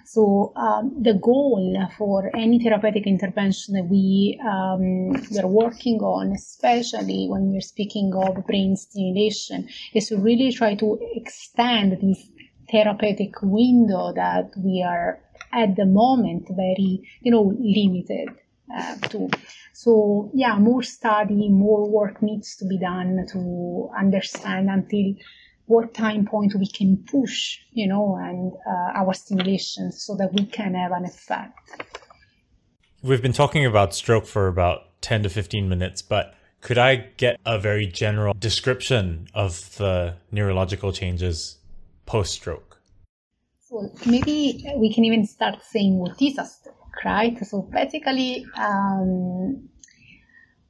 So 0.05 0.53
um, 0.57 0.95
the 1.01 1.15
goal 1.15 1.87
for 1.97 2.31
any 2.37 2.59
therapeutic 2.63 3.07
intervention 3.07 3.75
that 3.75 3.89
we 3.89 4.39
um, 4.45 5.17
are 5.39 5.49
working 5.49 6.01
on, 6.01 6.33
especially 6.33 7.29
when 7.31 7.53
we're 7.53 7.61
speaking 7.63 8.13
of 8.15 8.47
brain 8.47 8.77
stimulation, 8.77 9.69
is 9.95 10.09
to 10.09 10.19
really 10.19 10.53
try 10.53 10.75
to 10.75 10.99
extend 11.15 11.93
this 12.03 12.29
therapeutic 12.71 13.35
window 13.43 14.13
that 14.15 14.51
we 14.57 14.85
are 14.87 15.22
at 15.53 15.77
the 15.77 15.87
moment 15.87 16.49
very, 16.51 17.09
you 17.21 17.31
know, 17.31 17.55
limited. 17.59 18.29
Uh, 18.75 18.97
to. 19.09 19.29
So 19.75 20.31
yeah, 20.33 20.57
more 20.59 20.83
study, 20.83 21.51
more 21.51 21.87
work 21.91 22.23
needs 22.23 22.57
to 22.57 22.65
be 22.65 22.79
done 22.79 23.27
to 23.33 23.91
understand 23.99 24.71
until 24.71 25.15
what 25.67 25.95
time 25.95 26.25
point 26.25 26.55
we 26.55 26.67
can 26.67 26.97
push, 27.11 27.59
you 27.73 27.87
know, 27.87 28.17
and 28.17 28.53
uh, 28.67 28.99
our 28.99 29.13
stimulations 29.15 30.05
so 30.05 30.17
that 30.17 30.33
we 30.33 30.47
can 30.47 30.75
have 30.75 30.93
an 30.93 31.05
effect. 31.05 31.59
We've 33.03 33.23
been 33.23 33.33
talking 33.33 33.67
about 33.67 33.95
stroke 33.95 34.27
for 34.27 34.49
about 34.49 35.01
10 35.03 35.25
to 35.25 35.29
15 35.29 35.69
minutes, 35.69 36.03
but 36.03 36.35
could 36.61 36.79
I 36.79 36.97
get 37.17 37.39
a 37.45 37.59
very 37.59 37.87
general 37.87 38.35
description 38.39 39.29
of 39.35 39.77
the 39.77 40.15
neurological 40.31 40.93
changes 40.93 41.57
post 42.07 42.33
stroke? 42.35 42.72
So 43.73 43.91
maybe 44.05 44.71
we 44.77 44.93
can 44.93 45.03
even 45.07 45.27
start 45.27 45.63
saying 45.63 45.97
what 45.97 46.21
is 46.21 46.37
a 46.37 46.45
stroke, 46.45 47.05
right? 47.07 47.39
So 47.47 47.63
basically, 47.63 48.45
um, 48.55 49.67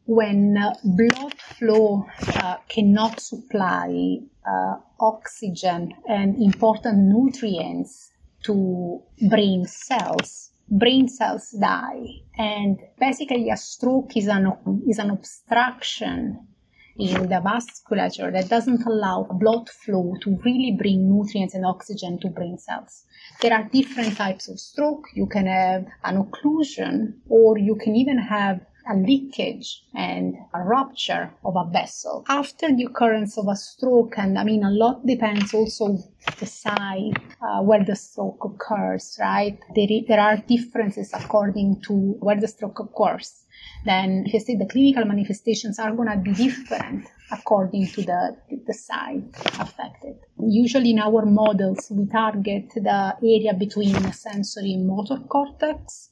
when 0.05 0.55
blood 0.85 1.35
flow 1.59 2.07
uh, 2.37 2.59
cannot 2.69 3.19
supply 3.19 4.19
uh, 4.47 4.75
oxygen 5.01 5.95
and 6.09 6.41
important 6.41 6.99
nutrients 6.99 8.13
to 8.45 9.03
brain 9.29 9.67
cells, 9.67 10.53
brain 10.69 11.09
cells 11.09 11.51
die. 11.61 12.07
And 12.39 12.79
basically, 13.01 13.51
a 13.51 13.57
stroke 13.57 14.17
is 14.17 14.29
an, 14.29 14.53
is 14.89 15.01
an 15.01 15.11
obstruction 15.11 16.47
in 16.97 17.29
the 17.29 17.41
vasculature 17.41 18.33
that 18.33 18.49
doesn't 18.49 18.85
allow 18.87 19.25
blood 19.25 19.69
flow 19.69 20.15
to 20.21 20.39
really 20.45 20.77
bring 20.79 21.09
nutrients 21.09 21.55
and 21.55 21.65
oxygen 21.65 22.19
to 22.21 22.29
brain 22.29 22.59
cells. 22.59 23.05
There 23.41 23.53
are 23.53 23.69
different 23.73 24.17
types 24.17 24.49
of 24.49 24.61
stroke. 24.61 25.07
You 25.15 25.27
can 25.27 25.47
have 25.47 25.87
an 26.05 26.23
occlusion, 26.23 27.15
or 27.29 27.59
you 27.59 27.77
can 27.77 27.97
even 27.97 28.19
have 28.19 28.61
a 28.91 28.97
leakage 28.97 29.85
and 29.95 30.35
a 30.55 30.61
rupture 30.61 31.33
of 31.45 31.55
a 31.57 31.71
vessel. 31.71 32.25
After 32.29 32.75
the 32.75 32.85
occurrence 32.85 33.39
of 33.39 33.47
a 33.49 33.57
stroke, 33.57 34.15
and 34.19 34.39
I 34.39 34.45
mean, 34.45 34.65
a 34.65 34.71
lot 34.71 35.07
depends 35.07 35.55
also 35.55 35.99
the 36.39 36.47
site 36.47 37.17
uh, 37.41 37.63
where 37.63 37.85
the 37.85 37.97
stroke 37.97 38.45
occurs, 38.45 39.17
right? 39.21 39.59
There, 39.75 39.87
there 40.09 40.21
are 40.21 40.37
differences 40.37 41.13
according 41.15 41.83
to 41.83 41.93
where 42.21 42.41
the 42.41 42.49
stroke 42.49 42.81
occurs. 42.81 43.42
Then, 43.85 44.25
if 44.27 44.49
you 44.49 44.59
the 44.59 44.67
clinical 44.67 45.05
manifestations 45.05 45.79
are 45.79 45.93
going 45.93 46.09
to 46.09 46.17
be 46.17 46.33
different 46.33 47.09
according 47.33 47.89
to 47.89 48.03
the, 48.03 48.37
the 48.67 48.75
site 48.75 49.25
affected. 49.59 50.17
Usually 50.39 50.91
in 50.91 50.99
our 50.99 51.25
models, 51.25 51.91
we 51.91 52.07
target 52.07 52.71
the 52.75 53.17
area 53.23 53.55
between 53.55 53.95
the 53.95 54.13
sensory 54.13 54.75
and 54.75 54.87
motor 54.87 55.17
cortex 55.29 56.11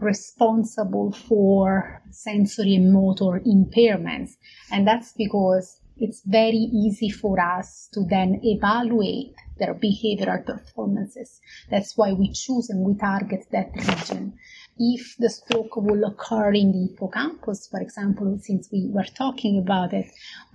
responsible 0.00 1.12
for 1.12 2.02
sensory 2.10 2.74
and 2.74 2.92
motor 2.92 3.40
impairments. 3.46 4.32
And 4.70 4.86
that's 4.86 5.12
because 5.12 5.78
it's 5.96 6.22
very 6.26 6.56
easy 6.56 7.10
for 7.10 7.38
us 7.38 7.88
to 7.92 8.04
then 8.08 8.40
evaluate 8.42 9.34
their 9.58 9.74
behavioral 9.74 10.44
performances. 10.44 11.40
That's 11.70 11.96
why 11.96 12.12
we 12.12 12.32
choose 12.32 12.70
and 12.70 12.84
we 12.84 12.96
target 12.98 13.46
that 13.52 13.70
region. 13.76 14.34
If 14.78 15.16
the 15.18 15.28
stroke 15.28 15.76
will 15.76 16.04
occur 16.04 16.52
in 16.52 16.72
the 16.72 16.88
hippocampus, 16.88 17.68
for 17.68 17.80
example, 17.80 18.38
since 18.40 18.68
we 18.72 18.88
were 18.90 19.06
talking 19.16 19.58
about 19.58 19.92
it, 19.92 20.06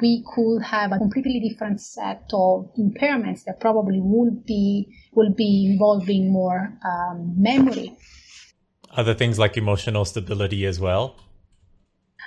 we 0.01 0.23
could 0.35 0.63
have 0.63 0.91
a 0.91 0.97
completely 0.97 1.39
different 1.39 1.79
set 1.79 2.23
of 2.33 2.69
impairments 2.77 3.43
that 3.45 3.59
probably 3.59 3.99
would 4.01 4.45
be 4.45 4.87
will 5.13 5.33
be 5.33 5.69
involving 5.71 6.31
more 6.31 6.77
um, 6.83 7.33
memory 7.37 7.97
other 8.97 9.13
things 9.13 9.37
like 9.37 9.57
emotional 9.57 10.05
stability 10.05 10.65
as 10.65 10.79
well? 10.79 11.15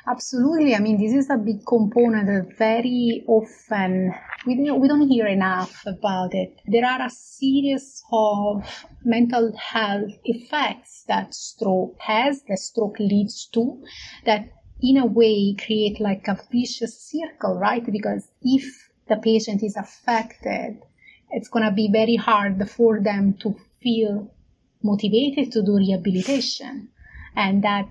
Absolutely. 0.06 0.74
I 0.74 0.80
mean, 0.80 0.98
this 0.98 1.12
is 1.12 1.30
a 1.30 1.36
big 1.36 1.64
component 1.66 2.56
very 2.56 3.24
often 3.26 4.14
we 4.46 4.56
don't, 4.56 4.80
we 4.80 4.88
don't 4.88 5.08
hear 5.08 5.26
enough 5.26 5.82
about 5.86 6.34
it. 6.34 6.60
There 6.66 6.84
are 6.84 7.02
a 7.02 7.10
series 7.10 8.02
of 8.10 8.64
mental 9.04 9.52
health 9.56 10.12
effects 10.24 11.04
that 11.08 11.34
stroke 11.34 11.96
has, 11.98 12.42
that 12.48 12.58
stroke 12.58 12.98
leads 12.98 13.46
to, 13.52 13.82
that 14.24 14.48
in 14.80 14.96
a 14.96 15.06
way 15.06 15.54
create 15.54 16.00
like 16.00 16.26
a 16.28 16.38
vicious 16.50 16.98
circle, 16.98 17.54
right? 17.54 17.84
Because 17.84 18.28
if 18.42 18.90
the 19.08 19.16
patient 19.16 19.62
is 19.62 19.76
affected, 19.76 20.80
it's 21.30 21.48
going 21.48 21.64
to 21.64 21.72
be 21.72 21.90
very 21.92 22.16
hard 22.16 22.68
for 22.70 23.00
them 23.00 23.34
to 23.40 23.54
feel 23.82 24.32
motivated 24.82 25.52
to 25.52 25.62
do 25.62 25.76
rehabilitation 25.76 26.88
and 27.36 27.62
that 27.62 27.86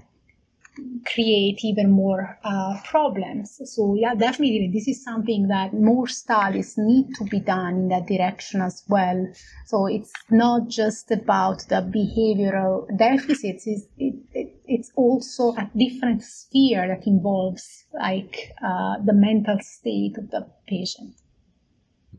create 1.06 1.60
even 1.64 1.92
more 1.92 2.38
uh, 2.44 2.80
problems. 2.84 3.60
So 3.66 3.96
yeah, 3.96 4.16
definitely 4.16 4.70
this 4.74 4.88
is 4.88 5.04
something 5.04 5.48
that 5.48 5.74
more 5.74 6.08
studies 6.08 6.76
need 6.78 7.16
to 7.16 7.24
be 7.26 7.40
done 7.40 7.76
in 7.76 7.88
that 7.90 8.08
direction 8.08 8.62
as 8.62 8.84
well. 8.88 9.28
So 9.66 9.88
it's 9.88 10.12
not 10.30 10.68
just 10.68 11.12
about 11.12 11.68
the 11.70 11.82
behavioral 11.82 12.86
deficits, 12.98 13.68
it's, 13.68 13.86
it, 13.98 14.16
it, 14.34 14.62
it's 14.66 14.92
also 14.96 15.54
a 15.54 15.70
different 15.78 16.24
sphere 16.24 16.88
that 16.88 17.08
involves 17.08 17.86
like 17.94 18.52
uh, 18.64 18.96
the 19.04 19.14
mental 19.14 19.58
state 19.62 20.18
of 20.18 20.30
the 20.32 20.48
patient. 20.68 21.16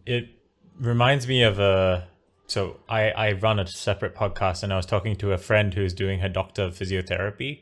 It 0.06 0.28
reminds 0.78 1.26
me 1.26 1.42
of 1.42 1.58
a 1.58 2.08
so 2.46 2.80
I, 2.88 3.10
I 3.10 3.32
run 3.32 3.60
a 3.60 3.66
separate 3.66 4.16
podcast 4.16 4.64
and 4.64 4.72
I 4.72 4.76
was 4.76 4.84
talking 4.86 5.14
to 5.16 5.32
a 5.32 5.38
friend 5.38 5.72
who's 5.72 5.94
doing 5.94 6.18
her 6.18 6.28
doctor 6.28 6.62
of 6.62 6.76
physiotherapy 6.76 7.60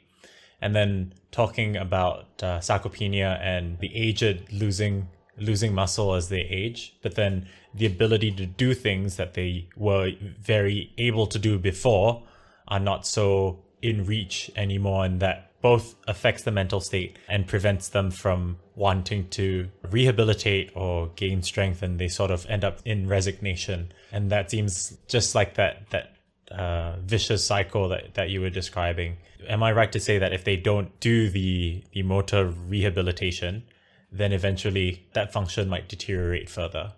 and 0.61 0.75
then 0.75 1.15
talking 1.31 1.77
about 1.77 2.27
uh, 2.43 2.59
sarcopenia 2.59 3.41
and 3.41 3.79
the 3.79 3.95
aged 3.95 4.53
losing 4.53 5.09
losing 5.41 5.73
muscle 5.73 6.15
as 6.15 6.29
they 6.29 6.41
age, 6.41 6.97
but 7.03 7.15
then 7.15 7.47
the 7.75 7.87
ability 7.87 8.33
to 8.33 8.45
do 8.45 8.75
things 8.75 9.17
that 9.17 9.35
they 9.35 9.69
were 9.77 10.11
very 10.41 10.93
able 10.99 11.27
to 11.29 11.38
do 11.38 11.59
before 11.59 12.25
are 12.67 12.81
not 12.81 13.07
so 13.07 13.59
in 13.81 14.05
reach 14.05 14.50
anymore, 14.57 15.05
and 15.05 15.21
that 15.21 15.53
both 15.61 15.95
affects 16.07 16.43
the 16.43 16.50
mental 16.50 16.81
state 16.81 17.17
and 17.29 17.47
prevents 17.47 17.88
them 17.88 18.11
from 18.11 18.59
wanting 18.75 19.29
to 19.29 19.69
rehabilitate 19.91 20.71
or 20.75 21.09
gain 21.17 21.43
strength, 21.43 21.83
and 21.83 21.99
they 21.99 22.09
sort 22.09 22.31
of 22.31 22.47
end 22.47 22.65
up 22.65 22.81
in 22.85 23.09
resignation. 23.09 23.93
And 24.12 24.31
that 24.31 24.50
seems 24.50 24.97
just 25.09 25.35
like 25.35 25.55
that 25.55 25.91
that 25.91 26.15
uh, 26.50 26.97
vicious 27.00 27.45
cycle 27.45 27.88
that, 27.88 28.14
that 28.14 28.31
you 28.31 28.40
were 28.40 28.50
describing. 28.50 29.17
Am 29.49 29.62
I 29.62 29.73
right 29.73 29.93
to 29.93 30.00
say 30.00 30.19
that 30.19 30.33
if 30.33 30.45
they 30.45 30.57
don't 30.57 30.99
do 31.00 31.28
the, 31.28 31.83
the 31.93 32.02
motor 32.02 32.47
rehabilitation, 32.47 33.64
then 34.11 34.33
eventually 34.33 35.07
that 35.12 35.33
function 35.33 35.69
might 35.69 35.88
deteriorate 35.88 36.49
further? 36.49 36.93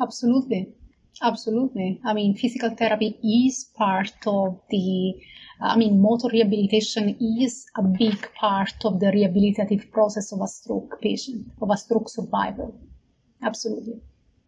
Absolutely. 0.00 0.72
Absolutely. 1.20 2.00
I 2.04 2.14
mean, 2.14 2.36
physical 2.36 2.70
therapy 2.70 3.18
is 3.22 3.64
part 3.76 4.12
of 4.26 4.60
the, 4.70 5.14
I 5.60 5.76
mean, 5.76 6.00
motor 6.00 6.28
rehabilitation 6.32 7.16
is 7.38 7.66
a 7.76 7.82
big 7.82 8.32
part 8.34 8.72
of 8.84 8.98
the 8.98 9.06
rehabilitative 9.06 9.90
process 9.92 10.32
of 10.32 10.40
a 10.40 10.48
stroke 10.48 11.00
patient, 11.00 11.48
of 11.60 11.70
a 11.70 11.76
stroke 11.76 12.08
survivor. 12.08 12.68
Absolutely. 13.42 14.00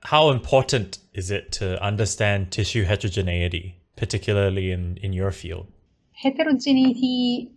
How 0.04 0.30
important 0.30 0.98
is 1.12 1.30
it 1.30 1.52
to 1.52 1.82
understand 1.82 2.50
tissue 2.50 2.84
heterogeneity? 2.84 3.80
Particularly 3.96 4.70
in, 4.70 4.96
in 4.98 5.12
your 5.12 5.30
field? 5.30 5.66
Heterogeneity 6.12 7.50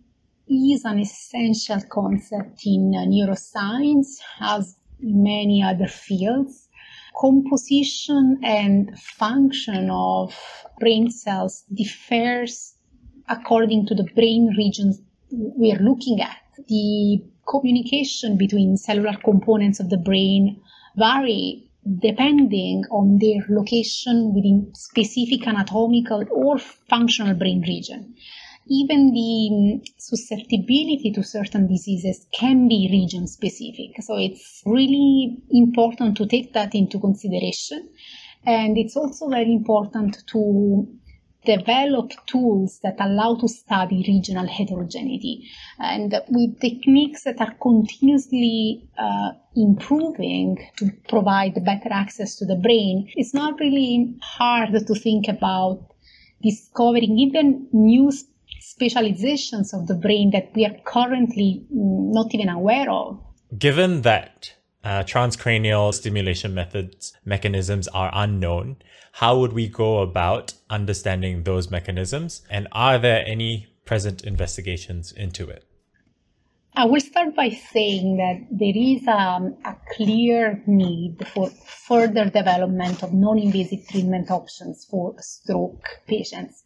is 0.48 0.84
an 0.84 0.98
essential 0.98 1.80
concept 1.90 2.62
in 2.64 2.94
uh, 2.94 3.04
neuroscience, 3.06 4.18
as 4.40 4.76
in 5.00 5.22
many 5.22 5.62
other 5.62 5.86
fields. 5.86 6.68
Composition 7.20 8.38
and 8.42 8.98
function 8.98 9.90
of 9.90 10.34
brain 10.78 11.10
cells 11.10 11.64
differs 11.74 12.74
according 13.28 13.86
to 13.86 13.94
the 13.94 14.04
brain 14.14 14.54
regions 14.56 15.00
we're 15.30 15.78
looking 15.80 16.20
at. 16.20 16.38
The 16.68 17.22
communication 17.46 18.36
between 18.36 18.76
cellular 18.76 19.16
components 19.24 19.80
of 19.80 19.90
the 19.90 19.96
brain 19.96 20.60
vary 20.96 21.67
depending 22.00 22.84
on 22.90 23.18
their 23.18 23.44
location 23.48 24.34
within 24.34 24.70
specific 24.74 25.46
anatomical 25.46 26.24
or 26.30 26.58
functional 26.58 27.34
brain 27.34 27.62
region. 27.66 28.14
Even 28.70 29.12
the 29.12 29.48
mm, 29.50 29.86
susceptibility 29.96 31.10
to 31.14 31.22
certain 31.22 31.66
diseases 31.66 32.26
can 32.38 32.68
be 32.68 32.88
region 32.92 33.26
specific. 33.26 34.02
So 34.02 34.18
it's 34.18 34.62
really 34.66 35.38
important 35.50 36.16
to 36.18 36.26
take 36.26 36.52
that 36.52 36.74
into 36.74 37.00
consideration. 37.00 37.88
And 38.44 38.76
it's 38.76 38.96
also 38.96 39.28
very 39.28 39.52
important 39.52 40.18
to 40.28 40.86
develop 41.56 42.12
tools 42.26 42.78
that 42.82 42.96
allow 43.00 43.34
to 43.36 43.48
study 43.48 44.04
regional 44.06 44.46
heterogeneity. 44.46 45.48
And 45.78 46.14
with 46.28 46.60
techniques 46.60 47.24
that 47.24 47.40
are 47.40 47.54
continuously 47.60 48.88
uh, 48.98 49.30
improving 49.56 50.70
to 50.76 50.90
provide 51.08 51.54
better 51.64 51.90
access 51.90 52.36
to 52.36 52.44
the 52.44 52.54
brain 52.54 53.08
it's 53.16 53.34
not 53.34 53.58
really 53.58 54.14
hard 54.22 54.72
to 54.72 54.94
think 54.94 55.26
about 55.28 55.80
discovering 56.42 57.18
even 57.18 57.66
new 57.72 58.12
specializations 58.60 59.74
of 59.74 59.86
the 59.86 59.94
brain 59.94 60.30
that 60.30 60.50
we 60.54 60.64
are 60.64 60.76
currently 60.84 61.64
mm, 61.74 62.12
not 62.12 62.32
even 62.34 62.48
aware 62.48 62.90
of. 62.90 63.18
Given 63.58 64.02
that 64.02 64.54
uh, 64.84 65.02
transcranial 65.04 65.92
stimulation 65.92 66.54
methods 66.54 67.12
mechanisms 67.24 67.88
are 67.88 68.10
unknown. 68.14 68.76
How 69.12 69.38
would 69.38 69.52
we 69.52 69.68
go 69.68 69.98
about 69.98 70.54
understanding 70.70 71.42
those 71.42 71.70
mechanisms? 71.70 72.42
And 72.50 72.68
are 72.72 72.98
there 72.98 73.24
any 73.26 73.66
present 73.84 74.22
investigations 74.22 75.12
into 75.12 75.48
it? 75.48 75.64
I 76.74 76.84
will 76.84 77.00
start 77.00 77.34
by 77.34 77.48
saying 77.50 78.18
that 78.18 78.46
there 78.52 78.76
is 78.76 79.06
um, 79.08 79.56
a 79.64 79.74
clear 79.96 80.62
need 80.66 81.26
for 81.34 81.50
further 81.88 82.30
development 82.30 83.02
of 83.02 83.12
non-invasive 83.12 83.88
treatment 83.88 84.30
options 84.30 84.86
for 84.88 85.16
stroke 85.18 85.88
patients. 86.06 86.62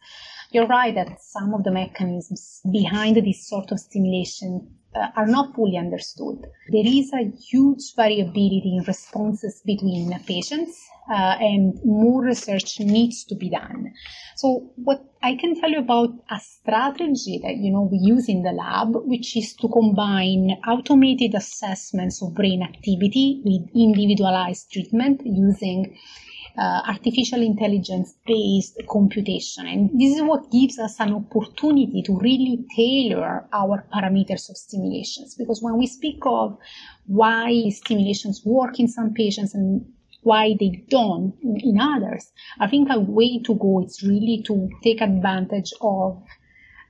You're 0.51 0.67
right 0.67 0.93
that 0.93 1.19
some 1.19 1.55
of 1.55 1.63
the 1.63 1.71
mechanisms 1.71 2.61
behind 2.71 3.15
this 3.17 3.49
sort 3.49 3.71
of 3.71 3.79
stimulation 3.79 4.75
are 4.95 5.27
not 5.27 5.55
fully 5.55 5.77
understood. 5.77 6.45
There 6.69 6.85
is 6.85 7.11
a 7.13 7.31
huge 7.49 7.95
variability 7.95 8.75
in 8.77 8.83
responses 8.85 9.61
between 9.65 10.17
patients, 10.25 10.79
uh, 11.09 11.35
and 11.39 11.79
more 11.83 12.23
research 12.23 12.79
needs 12.79 13.23
to 13.25 13.35
be 13.35 13.49
done. 13.49 13.93
So, 14.35 14.71
what 14.75 15.03
I 15.21 15.35
can 15.35 15.59
tell 15.59 15.69
you 15.69 15.79
about 15.79 16.09
a 16.29 16.39
strategy 16.39 17.39
that 17.43 17.57
you 17.57 17.71
know 17.71 17.89
we 17.91 17.97
use 17.97 18.29
in 18.29 18.43
the 18.43 18.51
lab, 18.51 18.95
which 19.05 19.35
is 19.35 19.53
to 19.55 19.67
combine 19.67 20.51
automated 20.67 21.35
assessments 21.35 22.21
of 22.21 22.33
brain 22.33 22.63
activity 22.63 23.41
with 23.43 23.69
individualized 23.75 24.71
treatment 24.71 25.21
using 25.25 25.97
uh, 26.57 26.81
artificial 26.87 27.41
intelligence 27.41 28.13
based 28.25 28.79
computation. 28.89 29.65
And 29.65 29.89
this 29.99 30.15
is 30.15 30.21
what 30.21 30.51
gives 30.51 30.77
us 30.79 30.99
an 30.99 31.13
opportunity 31.13 32.03
to 32.03 32.17
really 32.19 32.65
tailor 32.75 33.47
our 33.51 33.85
parameters 33.93 34.49
of 34.49 34.57
stimulations. 34.57 35.35
Because 35.35 35.61
when 35.61 35.77
we 35.77 35.87
speak 35.87 36.19
of 36.25 36.57
why 37.07 37.69
stimulations 37.69 38.43
work 38.45 38.79
in 38.79 38.87
some 38.87 39.13
patients 39.13 39.55
and 39.55 39.85
why 40.21 40.55
they 40.59 40.83
don't 40.89 41.33
in 41.43 41.79
others, 41.79 42.31
I 42.59 42.67
think 42.67 42.89
a 42.91 42.99
way 42.99 43.39
to 43.39 43.55
go 43.55 43.83
is 43.83 44.03
really 44.03 44.43
to 44.45 44.69
take 44.83 45.01
advantage 45.01 45.73
of 45.81 46.21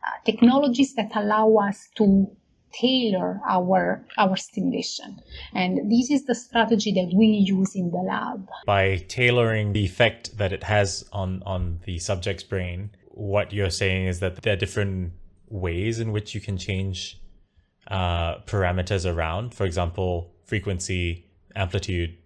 uh, 0.06 0.12
technologies 0.26 0.94
that 0.96 1.12
allow 1.16 1.56
us 1.56 1.88
to 1.96 2.28
tailor 2.74 3.40
our 3.48 4.04
our 4.18 4.36
stimulation. 4.36 5.22
And 5.54 5.92
this 5.92 6.10
is 6.10 6.26
the 6.26 6.36
strategy 6.36 6.92
that 6.94 7.12
we 7.16 7.28
use 7.28 7.76
in 7.76 7.92
the 7.92 7.98
lab. 7.98 8.50
By 8.66 8.98
tailoring 9.08 9.74
the 9.74 9.86
effect 9.86 10.38
that 10.38 10.52
it 10.52 10.64
has 10.64 11.06
on 11.12 11.44
on 11.46 11.80
the 11.86 12.00
subject's 12.00 12.44
brain 12.44 12.92
what 13.14 13.54
you're 13.54 13.70
saying 13.70 14.08
is 14.08 14.20
that 14.20 14.42
there 14.42 14.54
are 14.54 14.58
different 14.58 15.14
ways 15.48 16.00
in 16.00 16.12
which 16.12 16.34
you 16.34 16.42
can 16.42 16.58
change 16.58 17.22
uh, 17.88 18.40
parameters 18.40 19.12
around. 19.12 19.54
For 19.54 19.66
example 19.66 20.32
frequency 20.46 21.26
amplitude 21.56 22.18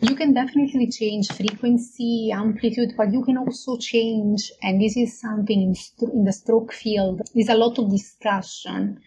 you 0.00 0.14
can 0.14 0.34
definitely 0.34 0.90
change 0.90 1.28
frequency, 1.32 2.30
amplitude, 2.32 2.94
but 2.96 3.12
you 3.12 3.24
can 3.24 3.36
also 3.36 3.76
change, 3.76 4.52
and 4.62 4.80
this 4.80 4.96
is 4.96 5.18
something 5.20 5.74
in, 6.00 6.24
the 6.24 6.32
stroke 6.32 6.72
field, 6.72 7.22
there's 7.34 7.48
a 7.48 7.54
lot 7.54 7.78
of 7.78 7.90
discussion 7.90 9.00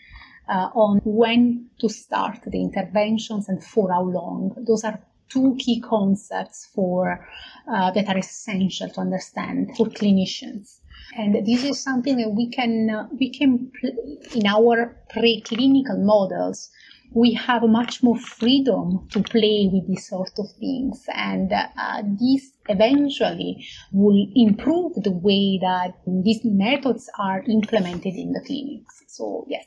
uh, 0.48 0.70
on 0.74 1.00
when 1.04 1.68
to 1.80 1.90
start 1.90 2.40
the 2.46 2.62
interventions 2.62 3.50
and 3.50 3.64
for 3.64 3.92
how 3.92 4.04
long. 4.04 4.56
Those 4.68 4.84
are 4.84 5.00
two 5.30 5.56
key 5.60 5.80
concepts 5.80 6.70
for 6.74 7.28
uh, 7.72 7.92
that 7.92 8.10
are 8.10 8.18
essential 8.18 8.90
to 8.90 9.02
understand 9.02 9.76
for 9.78 9.86
clinicians. 9.88 10.80
And 11.16 11.46
this 11.46 11.64
is 11.64 11.80
something 11.80 12.18
that 12.18 12.30
we 12.30 12.50
can 12.50 12.90
uh, 12.90 13.08
we 13.20 13.30
can 13.30 13.72
pl- 13.80 14.18
in 14.36 14.46
our 14.46 14.96
preclinical 15.14 16.00
models 16.04 16.70
we 17.12 17.34
have 17.34 17.64
much 17.64 18.04
more 18.04 18.18
freedom 18.18 19.08
to 19.12 19.24
play 19.24 19.70
with 19.72 19.88
these 19.88 20.08
sort 20.08 20.32
of 20.38 20.46
things. 20.60 21.06
And 21.14 21.52
uh, 21.52 22.04
this 22.20 22.52
eventually 22.68 23.66
will 23.92 24.28
improve 24.36 24.94
the 24.96 25.12
way 25.12 25.60
that 25.62 25.94
these 26.06 26.42
methods 26.44 27.10
are 27.18 27.44
implemented 27.44 28.14
in 28.16 28.34
the 28.34 28.42
clinics. 28.46 29.04
So 29.08 29.46
yes. 29.48 29.66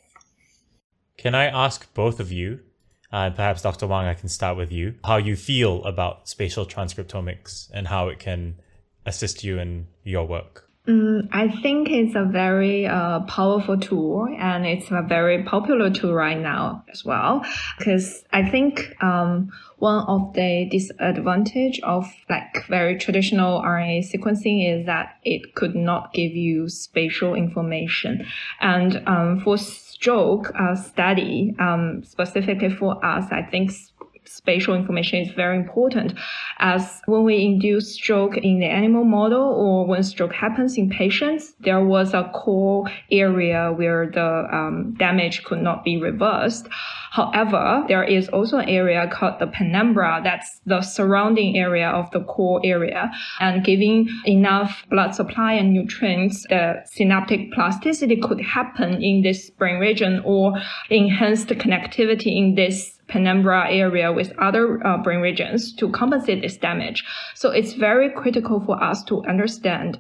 Can 1.19 1.35
i 1.35 1.45
ask 1.47 1.93
both 1.95 2.19
of 2.19 2.33
you 2.33 2.61
uh, 3.13 3.31
perhaps 3.31 3.63
dr 3.63 3.87
wang 3.87 4.07
i 4.07 4.15
can 4.15 4.29
start 4.29 4.57
with 4.57 4.73
you 4.73 4.95
how 5.05 5.17
you 5.17 5.37
feel 5.37 5.85
about 5.85 6.29
spatial 6.29 6.67
transcriptomics 6.67 7.69
and 7.73 7.87
how 7.87 8.09
it 8.09 8.19
can 8.19 8.57
assist 9.07 9.45
you 9.45 9.59
in 9.59 9.87
your 10.03 10.27
work 10.27 10.69
Mm, 10.89 11.29
I 11.31 11.49
think 11.49 11.91
it's 11.91 12.17
a 12.17 12.25
very 12.25 12.89
uh, 12.89 13.21
powerful 13.21 13.79
tool 13.79 14.27
and 14.37 14.67
it's 14.67 14.91
a 14.91 15.03
very 15.03 15.45
popular 15.45 15.91
tool 15.91 16.13
right 16.13 16.39
now 16.39 16.85
as 16.91 17.05
well. 17.05 17.45
Because 17.79 18.25
I 18.33 18.51
think 18.51 18.93
um, 19.01 19.53
one 19.79 20.05
of 20.09 20.33
the 20.35 20.67
disadvantage 20.69 21.79
of 21.85 22.13
like 22.29 22.67
very 22.67 22.99
traditional 22.99 23.63
RNA 23.63 24.13
sequencing 24.13 24.77
is 24.77 24.87
that 24.87 25.19
it 25.23 25.55
could 25.55 25.77
not 25.77 26.13
give 26.15 26.33
you 26.33 26.69
spatial 26.69 27.37
information. 27.37 28.27
And 28.61 29.05
um, 29.07 29.41
for 29.41 29.59
stroke 29.59 30.53
uh, 30.59 30.75
study, 30.75 31.55
um, 31.61 32.03
specifically 32.03 32.71
for 32.71 33.05
us, 33.05 33.27
I 33.31 33.43
think 33.43 33.71
spatial 34.33 34.75
information 34.75 35.21
is 35.21 35.33
very 35.33 35.57
important 35.57 36.15
as 36.59 37.03
when 37.07 37.23
we 37.23 37.45
induce 37.45 37.95
stroke 37.95 38.37
in 38.37 38.61
the 38.61 38.67
animal 38.67 39.05
model 39.05 39.43
or 39.43 39.87
when 39.87 40.03
stroke 40.03 40.33
happens 40.33 40.79
in 40.79 40.89
patients, 40.89 41.55
there 41.61 41.85
was 41.85 42.15
a 42.15 42.31
core 42.35 42.89
area 43.11 43.73
where 43.77 44.11
the 44.11 44.49
um, 44.53 44.95
damage 44.99 45.45
could 45.45 45.61
not 45.61 45.85
be 45.85 46.01
reversed. 46.01 46.69
However, 47.11 47.85
there 47.89 48.05
is 48.05 48.29
also 48.31 48.59
an 48.59 48.69
area 48.69 49.07
called 49.13 49.39
the 49.39 49.47
penumbra 49.47 50.21
that's 50.25 50.61
the 50.65 50.81
surrounding 50.81 51.59
area 51.59 51.89
of 51.89 52.11
the 52.13 52.21
core 52.21 52.61
area 52.65 53.11
and 53.41 53.65
giving 53.65 54.09
enough 54.25 54.85
blood 54.89 55.15
supply 55.15 55.53
and 55.53 55.75
nutrients, 55.75 56.47
the 56.49 56.83
synaptic 56.87 57.53
plasticity 57.53 58.17
could 58.17 58.41
happen 58.41 59.03
in 59.03 59.23
this 59.23 59.51
brain 59.51 59.79
region 59.79 60.23
or 60.25 60.55
enhanced 60.89 61.49
connectivity 61.49 62.37
in 62.37 62.55
this 62.55 63.02
penumbra 63.13 63.71
area 63.71 64.11
with 64.11 64.33
other 64.39 64.85
uh, 64.87 64.97
brain 64.97 65.21
regions 65.21 65.75
to 65.75 65.91
compensate 65.91 66.41
this 66.41 66.57
damage. 66.57 67.05
So 67.35 67.51
it's 67.51 67.75
very 67.75 68.09
critical 68.11 68.59
for 68.61 68.83
us 68.83 69.05
to 69.05 69.23
understand 69.25 69.99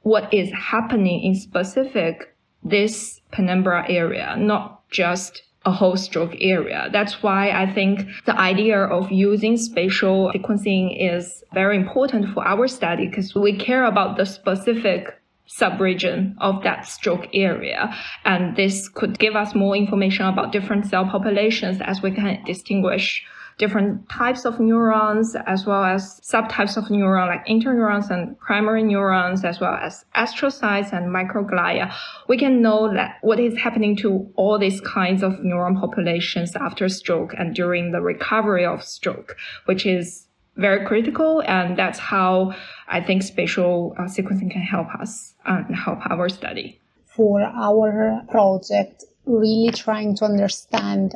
what 0.00 0.32
is 0.32 0.50
happening 0.52 1.22
in 1.22 1.34
specific 1.34 2.34
this 2.62 3.20
penumbra 3.32 3.84
area, 3.90 4.34
not 4.38 4.88
just 4.90 5.42
a 5.66 5.70
whole 5.70 5.96
stroke 5.96 6.34
area. 6.40 6.88
That's 6.90 7.22
why 7.22 7.50
I 7.50 7.70
think 7.70 8.06
the 8.24 8.38
idea 8.38 8.78
of 8.78 9.12
using 9.12 9.58
spatial 9.58 10.32
sequencing 10.34 10.96
is 10.98 11.44
very 11.52 11.76
important 11.76 12.32
for 12.32 12.46
our 12.46 12.66
study 12.66 13.06
because 13.08 13.34
we 13.34 13.56
care 13.56 13.84
about 13.84 14.16
the 14.16 14.24
specific 14.24 15.20
subregion 15.48 16.34
of 16.40 16.62
that 16.62 16.86
stroke 16.86 17.26
area. 17.32 17.94
And 18.24 18.56
this 18.56 18.88
could 18.88 19.18
give 19.18 19.36
us 19.36 19.54
more 19.54 19.76
information 19.76 20.26
about 20.26 20.52
different 20.52 20.86
cell 20.86 21.06
populations 21.06 21.80
as 21.80 22.02
we 22.02 22.10
can 22.10 22.42
distinguish 22.44 23.24
different 23.58 24.08
types 24.08 24.44
of 24.44 24.58
neurons 24.58 25.36
as 25.46 25.64
well 25.64 25.84
as 25.84 26.20
subtypes 26.20 26.76
of 26.76 26.84
neuron 26.84 27.28
like 27.28 27.46
interneurons 27.46 28.10
and 28.10 28.38
primary 28.40 28.82
neurons 28.82 29.44
as 29.44 29.60
well 29.60 29.74
as 29.74 30.04
astrocytes 30.16 30.92
and 30.92 31.14
microglia. 31.14 31.92
We 32.28 32.36
can 32.36 32.62
know 32.62 32.92
that 32.92 33.18
what 33.22 33.38
is 33.38 33.56
happening 33.56 33.96
to 33.98 34.28
all 34.34 34.58
these 34.58 34.80
kinds 34.80 35.22
of 35.22 35.34
neuron 35.34 35.80
populations 35.80 36.56
after 36.56 36.88
stroke 36.88 37.32
and 37.38 37.54
during 37.54 37.92
the 37.92 38.00
recovery 38.00 38.64
of 38.64 38.82
stroke, 38.82 39.36
which 39.66 39.86
is 39.86 40.23
very 40.56 40.84
critical. 40.86 41.42
And 41.46 41.76
that's 41.76 41.98
how 41.98 42.54
I 42.88 43.00
think 43.00 43.22
spatial 43.22 43.94
uh, 43.98 44.02
sequencing 44.02 44.50
can 44.50 44.62
help 44.62 44.88
us 44.94 45.34
and 45.44 45.74
help 45.74 45.98
our 46.10 46.28
study. 46.28 46.80
For 47.06 47.42
our 47.42 48.22
project, 48.28 49.04
really 49.26 49.70
trying 49.72 50.16
to 50.16 50.24
understand 50.24 51.12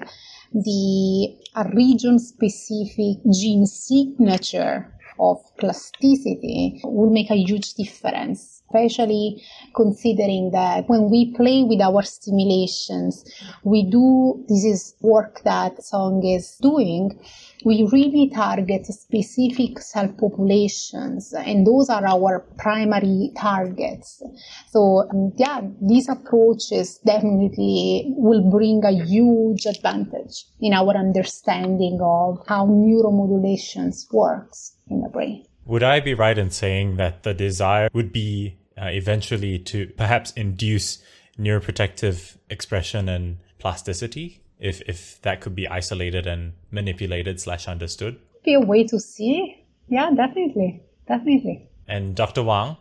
the 0.53 1.37
region 1.75 2.19
specific 2.19 3.19
gene 3.33 3.67
signature 3.67 4.95
of 5.19 5.39
plasticity 5.59 6.81
will 6.85 7.11
make 7.11 7.31
a 7.31 7.35
huge 7.35 7.75
difference, 7.75 8.58
especially 8.69 9.43
considering 9.75 10.51
that 10.53 10.89
when 10.89 11.11
we 11.11 11.33
play 11.35 11.65
with 11.65 11.81
our 11.81 12.03
stimulations, 12.03 13.25
we 13.65 13.83
do, 13.83 14.45
this 14.49 14.65
is 14.65 14.95
work 15.01 15.41
that 15.45 15.79
Cong 15.91 16.25
is 16.25 16.57
doing, 16.61 17.19
we 17.65 17.89
really 17.93 18.31
target 18.31 18.87
specific 18.87 19.81
cell 19.81 20.09
populations 20.21 21.33
and 21.33 21.67
those 21.67 21.89
are 21.89 22.07
our 22.07 22.41
primary 22.59 23.33
targets. 23.37 24.23
So 24.69 25.09
um, 25.11 25.33
yeah 25.37 25.63
these 25.81 26.09
approaches 26.09 26.99
definitely 26.99 28.13
will 28.17 28.49
bring 28.51 28.85
a 28.85 28.93
huge 28.93 29.67
advantage 29.67 30.45
in 30.61 30.73
our 30.73 30.95
understanding 30.97 31.99
of 32.03 32.45
how 32.47 32.67
neuromodulations 32.67 34.13
works 34.13 34.77
in 34.89 35.01
the 35.01 35.09
brain 35.09 35.48
would 35.69 35.83
i 35.83 36.01
be 36.01 36.15
right 36.15 36.39
in 36.39 36.51
saying 36.51 36.97
that 36.97 37.23
the 37.23 37.33
desire 37.33 37.89
would 37.93 38.13
be 38.13 38.57
uh, 38.81 38.87
eventually 38.87 39.59
to 39.59 39.87
perhaps 39.97 40.33
induce 40.33 40.99
neuroprotective 41.39 42.37
expression 42.51 43.09
and 43.09 43.39
plasticity 43.59 44.41
if 44.59 44.81
if 44.89 45.23
that 45.23 45.41
could 45.41 45.55
be 45.55 45.69
isolated 45.69 46.27
and 46.27 46.53
manipulated 46.73 47.41
slash 47.41 47.69
understood? 47.69 48.19
Be 48.45 48.55
a 48.55 48.61
way 48.61 48.85
to 48.85 48.99
see. 48.99 49.65
Yeah 49.89 50.11
definitely. 50.11 50.83
Definitely. 51.07 51.69
And 51.87 52.17
dr 52.17 52.43
wang 52.43 52.77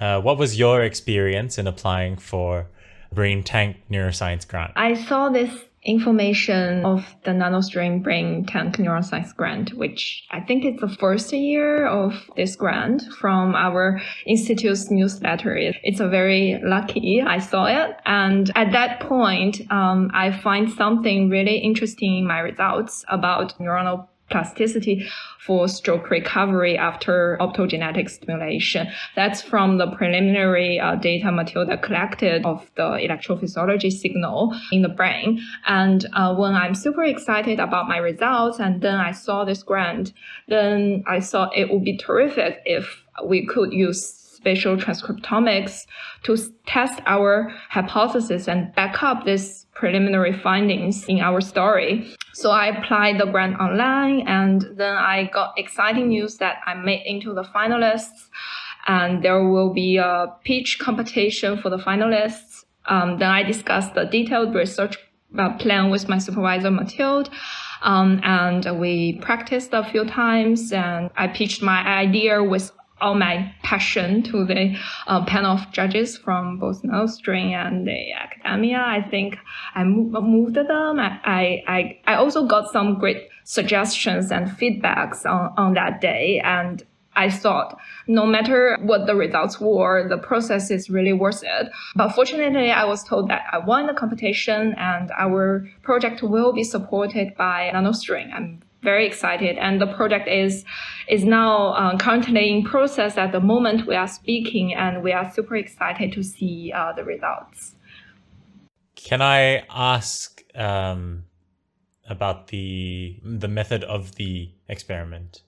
uh, 0.00 0.20
what 0.20 0.38
was 0.38 0.58
your 0.58 0.82
experience 0.82 1.58
in 1.58 1.66
applying 1.66 2.16
for 2.16 2.68
brain 3.12 3.42
tank 3.42 3.78
neuroscience 3.90 4.46
grant? 4.46 4.72
I 4.76 4.94
saw 4.94 5.30
this 5.30 5.50
information 5.86 6.84
of 6.84 7.06
the 7.24 7.30
nanostring 7.30 8.02
brain 8.02 8.44
tank 8.44 8.76
neuroscience 8.76 9.34
grant, 9.34 9.72
which 9.74 10.24
I 10.30 10.40
think 10.40 10.64
it's 10.64 10.80
the 10.80 10.88
first 10.88 11.32
year 11.32 11.86
of 11.86 12.12
this 12.36 12.56
grant 12.56 13.02
from 13.18 13.54
our 13.54 14.02
institute's 14.26 14.90
newsletter. 14.90 15.56
It's 15.56 16.00
a 16.00 16.08
very 16.08 16.60
lucky 16.62 17.22
I 17.22 17.38
saw 17.38 17.66
it. 17.66 17.96
And 18.04 18.50
at 18.56 18.72
that 18.72 19.00
point, 19.00 19.60
um, 19.70 20.10
I 20.12 20.32
find 20.32 20.70
something 20.70 21.30
really 21.30 21.58
interesting 21.58 22.18
in 22.18 22.26
my 22.26 22.40
results 22.40 23.04
about 23.08 23.58
neuronal 23.58 24.08
plasticity 24.30 25.06
for 25.38 25.68
stroke 25.68 26.10
recovery 26.10 26.76
after 26.76 27.38
optogenetic 27.40 28.10
stimulation. 28.10 28.88
That's 29.14 29.40
from 29.40 29.78
the 29.78 29.88
preliminary 29.92 30.80
uh, 30.80 30.96
data 30.96 31.30
Matilda 31.30 31.78
collected 31.78 32.44
of 32.44 32.68
the 32.74 32.82
electrophysiology 32.82 33.92
signal 33.92 34.54
in 34.72 34.82
the 34.82 34.88
brain. 34.88 35.40
And 35.66 36.06
uh, 36.12 36.34
when 36.34 36.54
I'm 36.54 36.74
super 36.74 37.04
excited 37.04 37.60
about 37.60 37.88
my 37.88 37.98
results 37.98 38.58
and 38.58 38.80
then 38.80 38.96
I 38.96 39.12
saw 39.12 39.44
this 39.44 39.62
grant, 39.62 40.12
then 40.48 41.04
I 41.06 41.20
thought 41.20 41.56
it 41.56 41.70
would 41.70 41.84
be 41.84 41.96
terrific 41.96 42.62
if 42.64 43.04
we 43.24 43.46
could 43.46 43.72
use 43.72 44.26
spatial 44.46 44.76
transcriptomics 44.76 45.86
to 46.22 46.36
test 46.66 47.00
our 47.06 47.52
hypothesis 47.68 48.46
and 48.46 48.72
back 48.74 49.02
up 49.02 49.24
these 49.24 49.66
preliminary 49.74 50.32
findings 50.32 51.04
in 51.06 51.20
our 51.20 51.40
story. 51.40 52.14
So 52.36 52.50
I 52.50 52.66
applied 52.66 53.18
the 53.18 53.24
grant 53.24 53.58
online 53.58 54.28
and 54.28 54.60
then 54.76 54.94
I 54.94 55.30
got 55.32 55.54
exciting 55.56 56.08
news 56.08 56.36
that 56.36 56.56
I 56.66 56.74
made 56.74 57.02
into 57.06 57.32
the 57.32 57.42
finalists 57.42 58.28
and 58.86 59.24
there 59.24 59.48
will 59.48 59.72
be 59.72 59.96
a 59.96 60.26
pitch 60.44 60.78
competition 60.78 61.56
for 61.62 61.70
the 61.70 61.78
finalists. 61.78 62.66
Um, 62.84 63.18
then 63.18 63.30
I 63.30 63.42
discussed 63.42 63.94
the 63.94 64.04
detailed 64.04 64.54
research 64.54 64.98
uh, 65.38 65.56
plan 65.56 65.88
with 65.88 66.10
my 66.10 66.18
supervisor, 66.18 66.70
Matilde. 66.70 67.30
Um, 67.80 68.20
and 68.22 68.78
we 68.78 69.18
practiced 69.22 69.70
a 69.72 69.82
few 69.82 70.04
times 70.04 70.72
and 70.72 71.08
I 71.16 71.28
pitched 71.28 71.62
my 71.62 71.80
idea 71.88 72.44
with 72.44 72.70
all 73.00 73.14
my 73.14 73.54
passion 73.62 74.22
to 74.22 74.44
the 74.44 74.76
uh, 75.06 75.24
panel 75.26 75.56
of 75.58 75.72
judges 75.72 76.16
from 76.16 76.58
both 76.58 76.82
Nanostring 76.82 77.52
and 77.52 77.86
the 77.86 78.12
academia. 78.12 78.78
I 78.78 79.02
think 79.02 79.36
I 79.74 79.84
moved 79.84 80.54
them. 80.54 80.98
I, 80.98 81.62
I, 81.66 81.98
I 82.06 82.14
also 82.14 82.46
got 82.46 82.72
some 82.72 82.98
great 82.98 83.28
suggestions 83.44 84.32
and 84.32 84.48
feedbacks 84.48 85.26
on, 85.26 85.52
on 85.56 85.74
that 85.74 86.00
day. 86.00 86.40
And 86.42 86.82
I 87.16 87.30
thought 87.30 87.78
no 88.06 88.26
matter 88.26 88.78
what 88.82 89.06
the 89.06 89.14
results 89.14 89.58
were, 89.60 90.06
the 90.08 90.18
process 90.18 90.70
is 90.70 90.90
really 90.90 91.14
worth 91.14 91.42
it. 91.42 91.68
But 91.94 92.10
fortunately, 92.10 92.70
I 92.70 92.84
was 92.84 93.02
told 93.02 93.30
that 93.30 93.42
I 93.52 93.58
won 93.58 93.86
the 93.86 93.94
competition 93.94 94.74
and 94.76 95.10
our 95.16 95.66
project 95.82 96.22
will 96.22 96.52
be 96.52 96.62
supported 96.62 97.34
by 97.36 97.70
Nanostring. 97.74 98.32
I'm 98.34 98.60
very 98.82 99.06
excited. 99.06 99.56
And 99.58 99.80
the 99.80 99.86
project 99.86 100.28
is 100.28 100.64
is 101.08 101.24
now 101.24 101.74
uh, 101.74 101.96
currently 101.98 102.50
in 102.50 102.64
process 102.64 103.16
at 103.16 103.32
the 103.32 103.40
moment 103.40 103.86
we 103.86 103.94
are 103.94 104.08
speaking, 104.08 104.74
and 104.74 105.02
we 105.02 105.12
are 105.12 105.30
super 105.30 105.56
excited 105.56 106.12
to 106.12 106.22
see 106.22 106.72
uh, 106.74 106.92
the 106.92 107.04
results. 107.04 107.74
Can 108.96 109.22
I 109.22 109.64
ask 109.70 110.42
um, 110.54 111.24
about 112.08 112.48
the 112.48 113.18
the 113.22 113.48
method 113.48 113.84
of 113.84 114.16
the 114.16 114.50
experiment? 114.68 115.42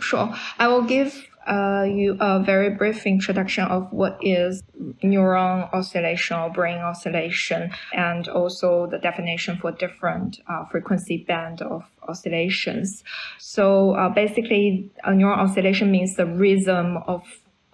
Sure, 0.00 0.34
I 0.58 0.66
will 0.66 0.82
give 0.82 1.28
uh, 1.46 1.84
you 1.88 2.16
a 2.20 2.42
very 2.42 2.70
brief 2.70 3.06
introduction 3.06 3.64
of 3.64 3.92
what 3.92 4.18
is 4.22 4.62
neuron 5.02 5.72
oscillation 5.72 6.36
or 6.36 6.50
brain 6.50 6.78
oscillation, 6.78 7.70
and 7.92 8.28
also 8.28 8.86
the 8.86 8.98
definition 8.98 9.56
for 9.58 9.72
different 9.72 10.40
uh, 10.48 10.64
frequency 10.66 11.24
band 11.28 11.62
of 11.62 11.82
oscillations. 12.08 13.02
So 13.38 13.94
uh, 13.94 14.08
basically, 14.08 14.90
a 15.04 15.10
neuron 15.10 15.38
oscillation 15.38 15.90
means 15.90 16.16
the 16.16 16.26
rhythm 16.26 16.98
of 17.06 17.22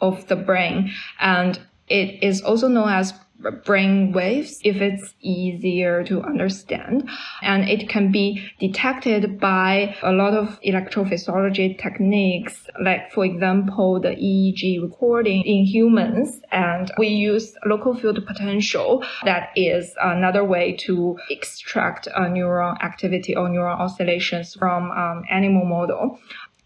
of 0.01 0.27
the 0.29 0.37
brain, 0.37 0.93
and 1.21 1.59
It 1.89 2.23
is 2.23 2.43
also 2.43 2.69
known 2.69 2.91
as 2.91 3.15
brain 3.65 4.13
waves 4.13 4.61
if 4.65 4.77
it's 4.77 5.15
easier 5.21 6.03
to 6.05 6.23
understand. 6.23 7.09
And 7.43 7.69
it 7.69 7.89
can 7.89 8.11
be 8.11 8.51
detected 8.59 9.39
by 9.39 9.97
a 10.03 10.13
lot 10.13 10.35
of 10.35 10.61
electrophysiology 10.63 11.81
techniques, 11.81 12.67
like, 12.83 13.13
for 13.13 13.25
example, 13.25 14.01
the 14.01 14.11
EEG 14.11 14.83
recording 14.83 15.43
in 15.43 15.65
humans. 15.65 16.41
And 16.51 16.91
we 16.99 17.09
use 17.09 17.55
local 17.65 17.95
field 17.95 18.25
potential. 18.27 19.05
That 19.25 19.51
is 19.57 19.95
another 20.03 20.45
way 20.45 20.77
to 20.87 21.19
extract 21.31 22.07
a 22.09 22.23
neuron 22.23 22.83
activity 22.83 23.37
or 23.37 23.49
neuron 23.49 23.79
oscillations 23.79 24.55
from 24.55 24.91
um, 24.91 25.23
animal 25.31 25.65
model. 25.65 26.19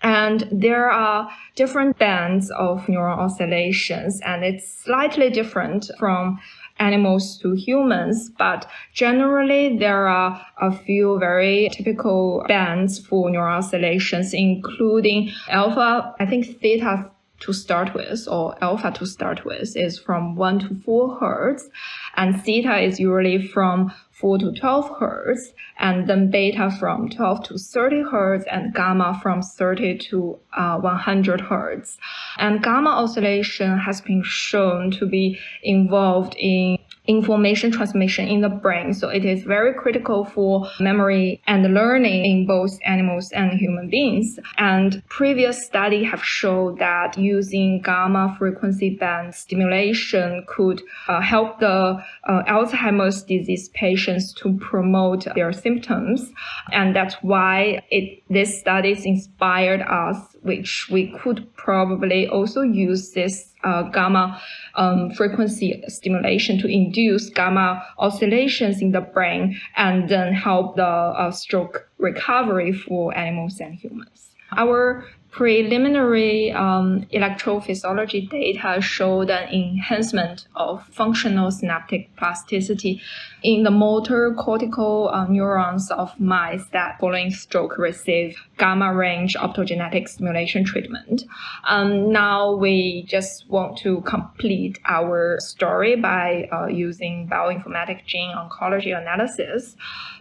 And 0.02 0.48
there 0.50 0.90
are 0.90 1.30
different 1.54 1.96
bands 1.96 2.50
of 2.50 2.86
neuron 2.86 3.18
oscillations, 3.18 4.20
and 4.22 4.44
it's 4.44 4.82
slightly 4.82 5.30
different 5.30 5.90
from 5.96 6.40
animals 6.88 7.38
to 7.38 7.54
humans, 7.54 8.30
but 8.38 8.66
generally 8.92 9.78
there 9.78 10.06
are 10.08 10.30
a 10.60 10.70
few 10.84 11.18
very 11.18 11.68
typical 11.72 12.44
bands 12.48 12.98
for 13.06 13.30
neural 13.30 13.58
oscillations, 13.58 14.34
including 14.34 15.30
alpha, 15.48 16.14
I 16.18 16.26
think 16.26 16.60
theta 16.60 17.10
to 17.40 17.52
start 17.52 17.92
with, 17.94 18.28
or 18.28 18.56
alpha 18.62 18.90
to 18.92 19.06
start 19.06 19.44
with, 19.44 19.76
is 19.76 19.98
from 19.98 20.36
1 20.36 20.58
to 20.60 20.74
4 20.84 21.18
hertz, 21.18 21.68
and 22.16 22.40
theta 22.44 22.78
is 22.78 23.00
usually 23.00 23.38
from 23.48 23.92
4 24.22 24.38
to 24.38 24.52
12 24.52 24.98
hertz, 25.00 25.52
and 25.78 26.08
then 26.08 26.30
beta 26.30 26.70
from 26.70 27.08
12 27.08 27.42
to 27.44 27.58
30 27.58 28.04
hertz, 28.10 28.44
and 28.50 28.72
gamma 28.72 29.18
from 29.20 29.42
30 29.42 29.98
to 29.98 30.38
uh, 30.56 30.78
100 30.78 31.40
hertz. 31.40 31.98
And 32.38 32.62
gamma 32.62 32.90
oscillation 32.90 33.78
has 33.78 34.00
been 34.00 34.22
shown 34.24 34.92
to 34.92 35.06
be 35.06 35.38
involved 35.62 36.36
in 36.38 36.78
information 37.06 37.70
transmission 37.70 38.28
in 38.28 38.40
the 38.40 38.48
brain. 38.48 38.94
So 38.94 39.08
it 39.08 39.24
is 39.24 39.42
very 39.42 39.74
critical 39.74 40.24
for 40.24 40.68
memory 40.78 41.42
and 41.46 41.74
learning 41.74 42.24
in 42.24 42.46
both 42.46 42.78
animals 42.84 43.30
and 43.32 43.58
human 43.58 43.88
beings. 43.88 44.38
And 44.58 45.02
previous 45.08 45.64
study 45.64 46.04
have 46.04 46.24
shown 46.24 46.76
that 46.76 47.18
using 47.18 47.82
gamma 47.82 48.36
frequency 48.38 48.90
band 48.90 49.34
stimulation 49.34 50.44
could 50.46 50.82
uh, 51.08 51.20
help 51.20 51.58
the 51.58 52.02
uh, 52.24 52.42
Alzheimer's 52.48 53.22
disease 53.22 53.68
patients 53.70 54.32
to 54.34 54.56
promote 54.58 55.26
their 55.34 55.52
symptoms. 55.52 56.30
And 56.70 56.94
that's 56.94 57.16
why 57.22 57.82
it, 57.90 58.22
this 58.30 58.58
studies 58.58 59.04
inspired 59.04 59.82
us, 59.82 60.31
which 60.42 60.88
we 60.90 61.16
could 61.18 61.46
probably 61.56 62.28
also 62.28 62.62
use 62.62 63.12
this 63.12 63.52
uh, 63.64 63.82
gamma 63.82 64.40
um, 64.74 65.10
frequency 65.12 65.82
stimulation 65.88 66.58
to 66.58 66.66
induce 66.66 67.30
gamma 67.30 67.82
oscillations 67.98 68.82
in 68.82 68.92
the 68.92 69.00
brain 69.00 69.58
and 69.76 70.08
then 70.08 70.32
help 70.32 70.76
the 70.76 70.84
uh, 70.84 71.30
stroke 71.30 71.88
recovery 71.98 72.72
for 72.72 73.16
animals 73.16 73.60
and 73.60 73.74
humans. 73.74 74.34
Our 74.56 75.06
preliminary 75.32 76.52
um, 76.52 77.06
electrophysiology 77.10 78.28
data 78.28 78.78
showed 78.82 79.30
an 79.30 79.48
enhancement 79.48 80.46
of 80.56 80.86
functional 80.88 81.50
synaptic 81.50 82.14
plasticity 82.16 83.00
in 83.42 83.62
the 83.62 83.70
motor 83.70 84.34
cortical 84.38 85.08
uh, 85.08 85.26
neurons 85.26 85.90
of 85.90 86.18
mice 86.20 86.66
that 86.72 87.00
following 87.00 87.30
stroke 87.30 87.78
receive 87.78 88.36
gamma 88.58 88.94
range 88.94 89.34
optogenetic 89.34 90.06
stimulation 90.06 90.64
treatment. 90.64 91.24
Um, 91.64 92.12
now 92.12 92.54
we 92.54 93.04
just 93.08 93.48
want 93.48 93.78
to 93.78 94.02
complete 94.02 94.78
our 94.84 95.40
story 95.40 95.96
by 95.96 96.46
uh, 96.52 96.66
using 96.66 97.26
bioinformatic 97.26 98.04
gene 98.04 98.32
ontology 98.32 98.90
analysis 98.90 99.76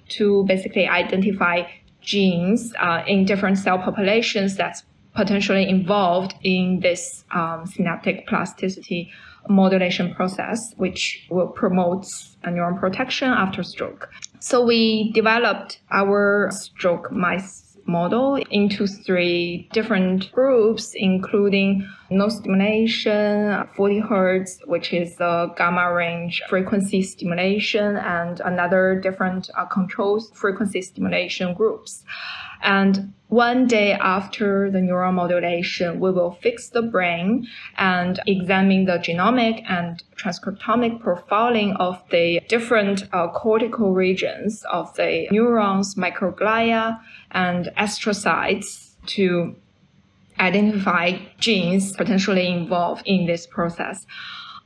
to 0.08 0.46
basically 0.46 0.88
identify 0.88 1.64
genes 2.00 2.74
uh, 2.80 3.04
in 3.06 3.26
different 3.26 3.58
cell 3.58 3.78
populations 3.78 4.56
that's 4.56 4.84
potentially 5.14 5.68
involved 5.68 6.36
in 6.44 6.80
this 6.82 7.24
um, 7.32 7.66
synaptic 7.66 8.28
plasticity 8.28 9.12
modulation 9.50 10.14
process, 10.14 10.74
which 10.78 11.26
will 11.30 11.48
promote 11.48 12.06
neuron 12.46 12.80
protection 12.80 13.30
after 13.30 13.64
stroke. 13.64 14.10
So 14.40 14.64
we 14.64 15.12
developed 15.14 15.80
our 15.92 16.50
stroke 16.52 17.12
mice 17.12 17.72
model 17.86 18.36
into 18.52 18.88
three 18.88 19.68
different 19.74 20.32
groups, 20.32 20.94
including 20.96 21.88
no 22.10 22.30
stimulation, 22.30 23.68
40 23.76 24.00
hertz, 24.00 24.60
which 24.66 24.94
is 24.94 25.16
the 25.18 25.52
gamma 25.58 25.94
range 25.94 26.42
frequency 26.50 27.02
stimulation, 27.02 27.98
and 27.98 28.40
another 28.42 29.00
different 29.02 29.50
uh, 29.58 29.66
control 29.66 30.22
frequency 30.34 30.82
stimulation 30.82 31.54
groups. 31.54 32.04
And 32.62 33.14
one 33.32 33.66
day 33.66 33.94
after 33.94 34.70
the 34.70 34.82
neural 34.82 35.14
modulation, 35.14 36.02
we 36.02 36.12
will 36.12 36.32
fix 36.42 36.68
the 36.68 36.82
brain 36.82 37.48
and 37.78 38.20
examine 38.28 38.84
the 38.84 39.00
genomic 39.00 39.64
and 39.70 40.04
transcriptomic 40.18 41.02
profiling 41.02 41.78
of 41.80 42.04
the 42.10 42.42
different 42.50 43.04
uh, 43.14 43.30
cortical 43.30 43.94
regions 43.94 44.66
of 44.70 44.94
the 44.96 45.30
neurons, 45.32 45.96
microglia, 45.96 47.00
and 47.32 47.72
astrocytes 47.78 48.96
to 49.06 49.56
identify 50.38 51.18
genes 51.40 51.96
potentially 51.96 52.48
involved 52.48 53.04
in 53.06 53.28
this 53.28 53.48
process 53.48 54.06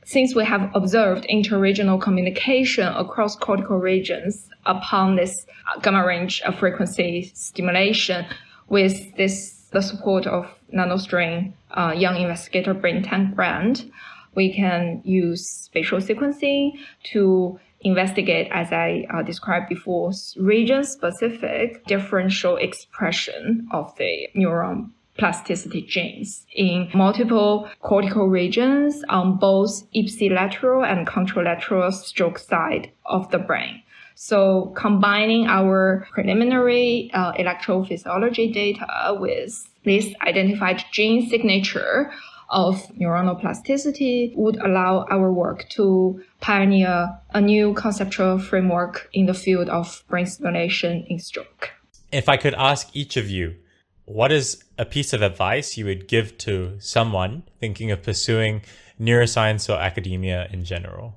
since 0.06 0.36
we 0.36 0.44
have 0.44 0.70
observed 0.74 1.26
interregional 1.28 2.00
communication 2.00 2.86
across 2.86 3.34
cortical 3.36 3.76
regions 3.76 4.48
upon 4.64 5.16
this 5.16 5.46
gamma 5.82 6.06
range 6.06 6.40
of 6.42 6.54
frequency 6.58 7.30
stimulation 7.34 8.24
with 8.68 9.14
this 9.16 9.56
the 9.72 9.82
support 9.82 10.26
of 10.26 10.46
nanostring 10.72 11.52
uh, 11.72 11.92
young 11.94 12.16
investigator 12.16 12.72
brain 12.72 13.02
tank 13.02 13.34
brand, 13.34 13.90
we 14.34 14.54
can 14.54 15.02
use 15.04 15.44
spatial 15.50 15.98
sequencing 15.98 16.72
to 17.02 17.58
investigate, 17.80 18.48
as 18.52 18.72
I 18.72 19.06
uh, 19.12 19.22
described 19.22 19.68
before, 19.68 20.12
region 20.36 20.84
specific 20.84 21.84
differential 21.86 22.56
expression 22.56 23.68
of 23.72 23.94
the 23.96 24.28
neuron 24.36 24.92
plasticity 25.18 25.82
genes 25.82 26.46
in 26.54 26.88
multiple 26.94 27.68
cortical 27.80 28.28
regions 28.28 29.02
on 29.08 29.38
both 29.38 29.82
ipsilateral 29.92 30.86
and 30.86 31.06
contralateral 31.06 31.92
stroke 31.92 32.38
side 32.38 32.90
of 33.06 33.30
the 33.30 33.38
brain. 33.38 33.82
So 34.14 34.72
combining 34.76 35.46
our 35.46 36.06
preliminary 36.12 37.10
uh, 37.12 37.32
electrophysiology 37.32 38.52
data 38.52 39.16
with 39.20 39.68
this 39.84 40.14
identified 40.22 40.82
gene 40.90 41.28
signature 41.28 42.10
of 42.48 42.86
neuronal 42.98 43.38
plasticity 43.40 44.32
would 44.36 44.56
allow 44.56 45.04
our 45.10 45.32
work 45.32 45.68
to 45.70 46.22
pioneer 46.40 47.18
a 47.34 47.40
new 47.40 47.74
conceptual 47.74 48.38
framework 48.38 49.08
in 49.12 49.26
the 49.26 49.34
field 49.34 49.68
of 49.68 50.02
brain 50.08 50.26
stimulation 50.26 51.04
in 51.08 51.18
stroke. 51.18 51.70
If 52.12 52.28
I 52.28 52.36
could 52.36 52.54
ask 52.54 52.88
each 52.94 53.16
of 53.16 53.28
you, 53.28 53.56
what 54.06 54.32
is 54.32 54.64
a 54.78 54.84
piece 54.84 55.12
of 55.12 55.20
advice 55.20 55.76
you 55.76 55.84
would 55.84 56.08
give 56.08 56.38
to 56.38 56.76
someone 56.78 57.42
thinking 57.60 57.90
of 57.90 58.02
pursuing 58.02 58.62
neuroscience 59.00 59.68
or 59.68 59.78
academia 59.78 60.48
in 60.52 60.64
general? 60.64 61.14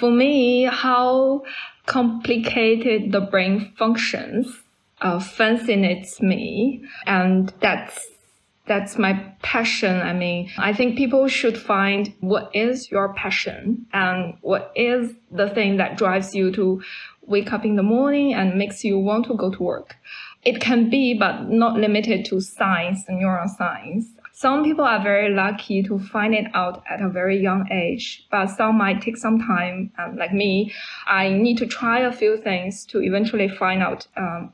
For 0.00 0.10
me, 0.10 0.64
how 0.64 1.42
complicated 1.86 3.12
the 3.12 3.20
brain 3.20 3.72
functions 3.78 4.46
uh, 5.00 5.20
fascinates 5.20 6.20
me, 6.20 6.82
and 7.06 7.52
that's 7.60 8.06
that's 8.66 8.96
my 8.96 9.12
passion. 9.42 10.00
I 10.00 10.14
mean, 10.14 10.50
I 10.56 10.72
think 10.72 10.96
people 10.96 11.28
should 11.28 11.58
find 11.58 12.14
what 12.20 12.50
is 12.54 12.90
your 12.90 13.12
passion 13.12 13.86
and 13.92 14.38
what 14.40 14.72
is 14.74 15.12
the 15.30 15.50
thing 15.50 15.76
that 15.76 15.98
drives 15.98 16.34
you 16.34 16.50
to 16.52 16.82
wake 17.26 17.52
up 17.52 17.64
in 17.64 17.76
the 17.76 17.82
morning 17.82 18.32
and 18.32 18.56
makes 18.56 18.82
you 18.82 18.98
want 18.98 19.26
to 19.26 19.36
go 19.36 19.50
to 19.50 19.62
work. 19.62 19.96
It 20.44 20.60
can 20.60 20.90
be, 20.90 21.14
but 21.14 21.48
not 21.48 21.76
limited 21.76 22.24
to 22.26 22.40
science 22.40 23.04
neuroscience. 23.08 24.04
Some 24.32 24.64
people 24.64 24.84
are 24.84 25.02
very 25.02 25.32
lucky 25.32 25.82
to 25.84 25.98
find 25.98 26.34
it 26.34 26.46
out 26.54 26.82
at 26.90 27.00
a 27.00 27.08
very 27.08 27.40
young 27.40 27.70
age, 27.70 28.26
but 28.30 28.48
some 28.48 28.76
might 28.76 29.00
take 29.00 29.16
some 29.16 29.38
time. 29.38 29.92
Um, 29.96 30.16
like 30.16 30.34
me, 30.34 30.72
I 31.06 31.30
need 31.30 31.56
to 31.58 31.66
try 31.66 32.00
a 32.00 32.12
few 32.12 32.36
things 32.36 32.84
to 32.86 33.00
eventually 33.00 33.48
find 33.48 33.82
out 33.82 34.06
um, 34.16 34.52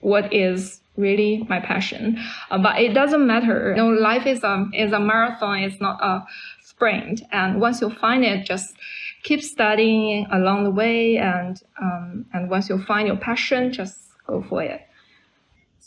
what 0.00 0.32
is 0.32 0.80
really 0.96 1.46
my 1.48 1.60
passion. 1.60 2.18
Uh, 2.50 2.58
but 2.58 2.80
it 2.80 2.94
doesn't 2.94 3.26
matter. 3.26 3.74
You 3.76 3.82
know, 3.82 3.88
life 3.90 4.26
is 4.26 4.42
a 4.42 4.66
is 4.74 4.92
a 4.92 4.98
marathon. 4.98 5.58
It's 5.58 5.80
not 5.80 6.02
a 6.02 6.24
sprint. 6.64 7.22
And 7.30 7.60
once 7.60 7.80
you 7.82 7.90
find 7.90 8.24
it, 8.24 8.46
just 8.46 8.74
keep 9.22 9.42
studying 9.42 10.26
along 10.32 10.64
the 10.64 10.70
way. 10.70 11.18
And 11.18 11.62
um, 11.80 12.26
and 12.32 12.50
once 12.50 12.68
you 12.70 12.82
find 12.82 13.06
your 13.06 13.18
passion, 13.18 13.72
just 13.72 13.98
go 14.26 14.42
for 14.48 14.62
it 14.62 14.80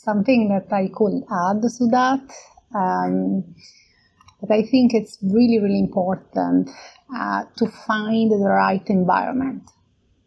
something 0.04 0.48
that 0.48 0.72
I 0.72 0.88
could 0.94 1.22
add 1.30 1.62
to 1.62 1.86
that. 1.88 2.20
Um, 2.74 3.54
but 4.40 4.50
I 4.54 4.62
think 4.62 4.92
it's 4.94 5.18
really, 5.22 5.58
really 5.58 5.78
important 5.78 6.70
uh, 7.16 7.44
to 7.56 7.66
find 7.86 8.30
the 8.30 8.48
right 8.48 8.86
environment. 8.88 9.62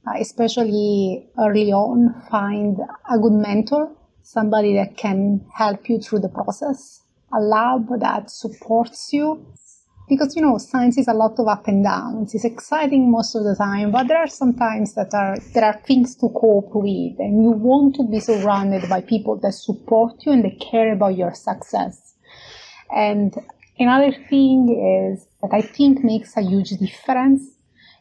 Uh, 0.08 0.20
especially 0.20 1.28
early 1.38 1.72
on, 1.74 2.16
find 2.32 2.78
a 3.12 3.20
good 3.20 3.34
mentor, 3.34 3.92
somebody 4.24 4.74
that 4.74 4.96
can 4.96 5.46
help 5.54 5.90
you 5.90 6.00
through 6.00 6.20
the 6.20 6.30
process, 6.30 7.02
a 7.34 7.40
lab 7.40 7.88
that 8.00 8.30
supports 8.30 9.12
you. 9.12 9.46
Because 10.10 10.36
you 10.38 10.42
know, 10.42 10.58
science 10.58 10.98
is 10.98 11.08
a 11.10 11.14
lot 11.14 11.38
of 11.38 11.48
up 11.48 11.68
and 11.68 11.84
downs. 11.84 12.34
It's 12.34 12.46
exciting 12.46 13.12
most 13.12 13.36
of 13.36 13.44
the 13.44 13.56
time, 13.56 13.92
but 13.92 14.08
there 14.08 14.18
are 14.18 14.28
some 14.28 14.54
times 14.54 14.94
that 14.94 15.14
are 15.14 15.38
there 15.54 15.66
are 15.66 15.78
things 15.86 16.16
to 16.18 16.30
cope 16.30 16.72
with, 16.74 17.20
and 17.20 17.44
you 17.44 17.52
want 17.52 17.96
to 17.96 18.04
be 18.04 18.22
surrounded 18.22 18.88
by 18.88 19.02
people 19.02 19.36
that 19.40 19.54
support 19.54 20.26
you 20.26 20.32
and 20.32 20.46
they 20.46 20.58
care 20.72 20.94
about 20.94 21.18
your 21.18 21.34
success. 21.34 22.16
And 22.90 23.36
another 23.78 24.14
thing 24.30 25.12
is 25.14 25.28
that 25.42 25.54
I 25.54 25.62
think 25.62 26.04
makes 26.04 26.38
a 26.38 26.42
huge 26.42 26.70
difference 26.70 27.44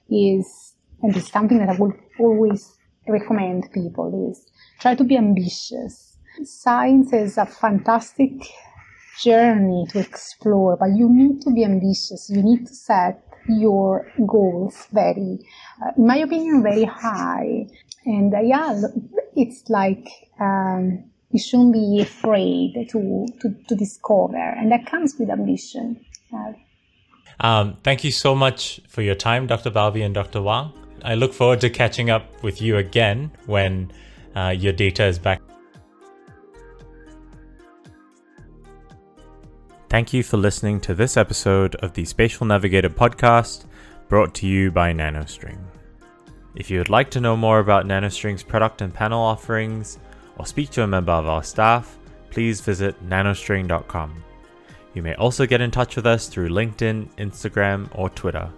is, 0.09 0.75
and 1.03 1.17
it's 1.17 1.33
something 1.33 1.59
that 1.59 1.71
I 1.71 1.77
will 1.77 1.93
always 2.21 2.73
recommend 3.09 3.69
people 3.73 4.31
is 4.31 4.49
try 4.79 4.95
to 4.95 5.05
be 5.05 5.17
ambitious. 5.17 6.17
Science 6.45 7.13
is 7.13 7.37
a 7.37 7.47
fantastic 7.47 8.31
journey 9.23 9.87
to 9.91 9.99
explore, 9.99 10.77
but 10.77 10.91
you 10.97 11.09
need 11.09 11.43
to 11.43 11.51
be 11.51 11.65
ambitious. 11.65 12.31
You 12.31 12.43
need 12.43 12.67
to 12.67 12.75
set 12.75 13.23
your 13.49 14.11
goals 14.27 14.89
very, 14.93 15.39
uh, 15.83 15.93
in 15.97 16.07
my 16.07 16.19
opinion, 16.19 16.63
very 16.63 16.85
high. 16.85 17.67
And 18.05 18.35
uh, 18.35 18.41
yeah, 18.41 18.81
it's 19.35 19.69
like, 19.69 20.09
um, 20.41 21.05
you 21.31 21.39
shouldn't 21.39 21.73
be 21.73 22.01
afraid 22.01 22.89
to, 22.91 23.27
to, 23.41 23.55
to 23.69 23.75
discover, 23.75 24.37
and 24.37 24.71
that 24.73 24.87
comes 24.87 25.15
with 25.19 25.31
ambition. 25.31 26.05
Uh, 26.33 26.53
um, 27.41 27.77
thank 27.83 28.05
you 28.05 28.13
so 28.13 28.35
much 28.35 28.81
for 28.89 29.03
your 29.03 29.15
time, 29.15 29.47
Dr. 29.47 29.71
Balbi 29.71 30.05
and 30.05 30.15
Dr. 30.15 30.41
Wang. 30.41 30.73
I 31.05 31.15
look 31.15 31.35
forward 31.35 31.61
to 31.61 31.71
catching 31.71 32.11
up 32.11 32.43
with 32.43 32.63
you 32.63 32.79
again 32.79 33.31
when 33.47 33.93
uh, 34.35 34.55
your 34.57 34.73
data 34.73 35.05
is 35.05 35.19
back. 35.19 35.41
Thank 39.89 40.13
you 40.13 40.25
for 40.25 40.37
listening 40.37 40.81
to 40.81 40.95
this 40.95 41.17
episode 41.17 41.77
of 41.77 41.93
the 41.93 42.05
Spatial 42.05 42.45
Navigator 42.45 42.91
podcast 42.91 43.67
brought 44.09 44.35
to 44.35 44.47
you 44.47 44.73
by 44.73 44.93
NanoString. 44.93 45.59
If 46.57 46.73
you 46.73 46.79
would 46.79 46.89
like 46.89 47.09
to 47.13 47.21
know 47.21 47.37
more 47.37 47.61
about 47.61 47.87
NanoString's 47.87 48.43
product 48.43 48.83
and 48.83 48.93
panel 48.93 49.23
offerings, 49.23 50.01
or 50.39 50.45
speak 50.45 50.71
to 50.71 50.83
a 50.83 50.89
member 50.89 51.13
of 51.13 51.27
our 51.27 51.45
staff, 51.45 51.99
please 52.31 52.61
visit 52.61 53.01
nanostring.com. 53.09 54.25
You 54.95 55.03
may 55.03 55.15
also 55.15 55.47
get 55.47 55.61
in 55.61 55.71
touch 55.71 55.95
with 55.95 56.07
us 56.07 56.27
through 56.27 56.49
LinkedIn, 56.49 57.15
Instagram, 57.19 57.89
or 57.95 58.11
Twitter, 58.11 58.51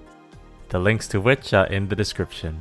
the 0.71 0.79
links 0.79 1.07
to 1.09 1.21
which 1.21 1.53
are 1.53 1.67
in 1.67 1.89
the 1.89 1.97
description. 1.97 2.59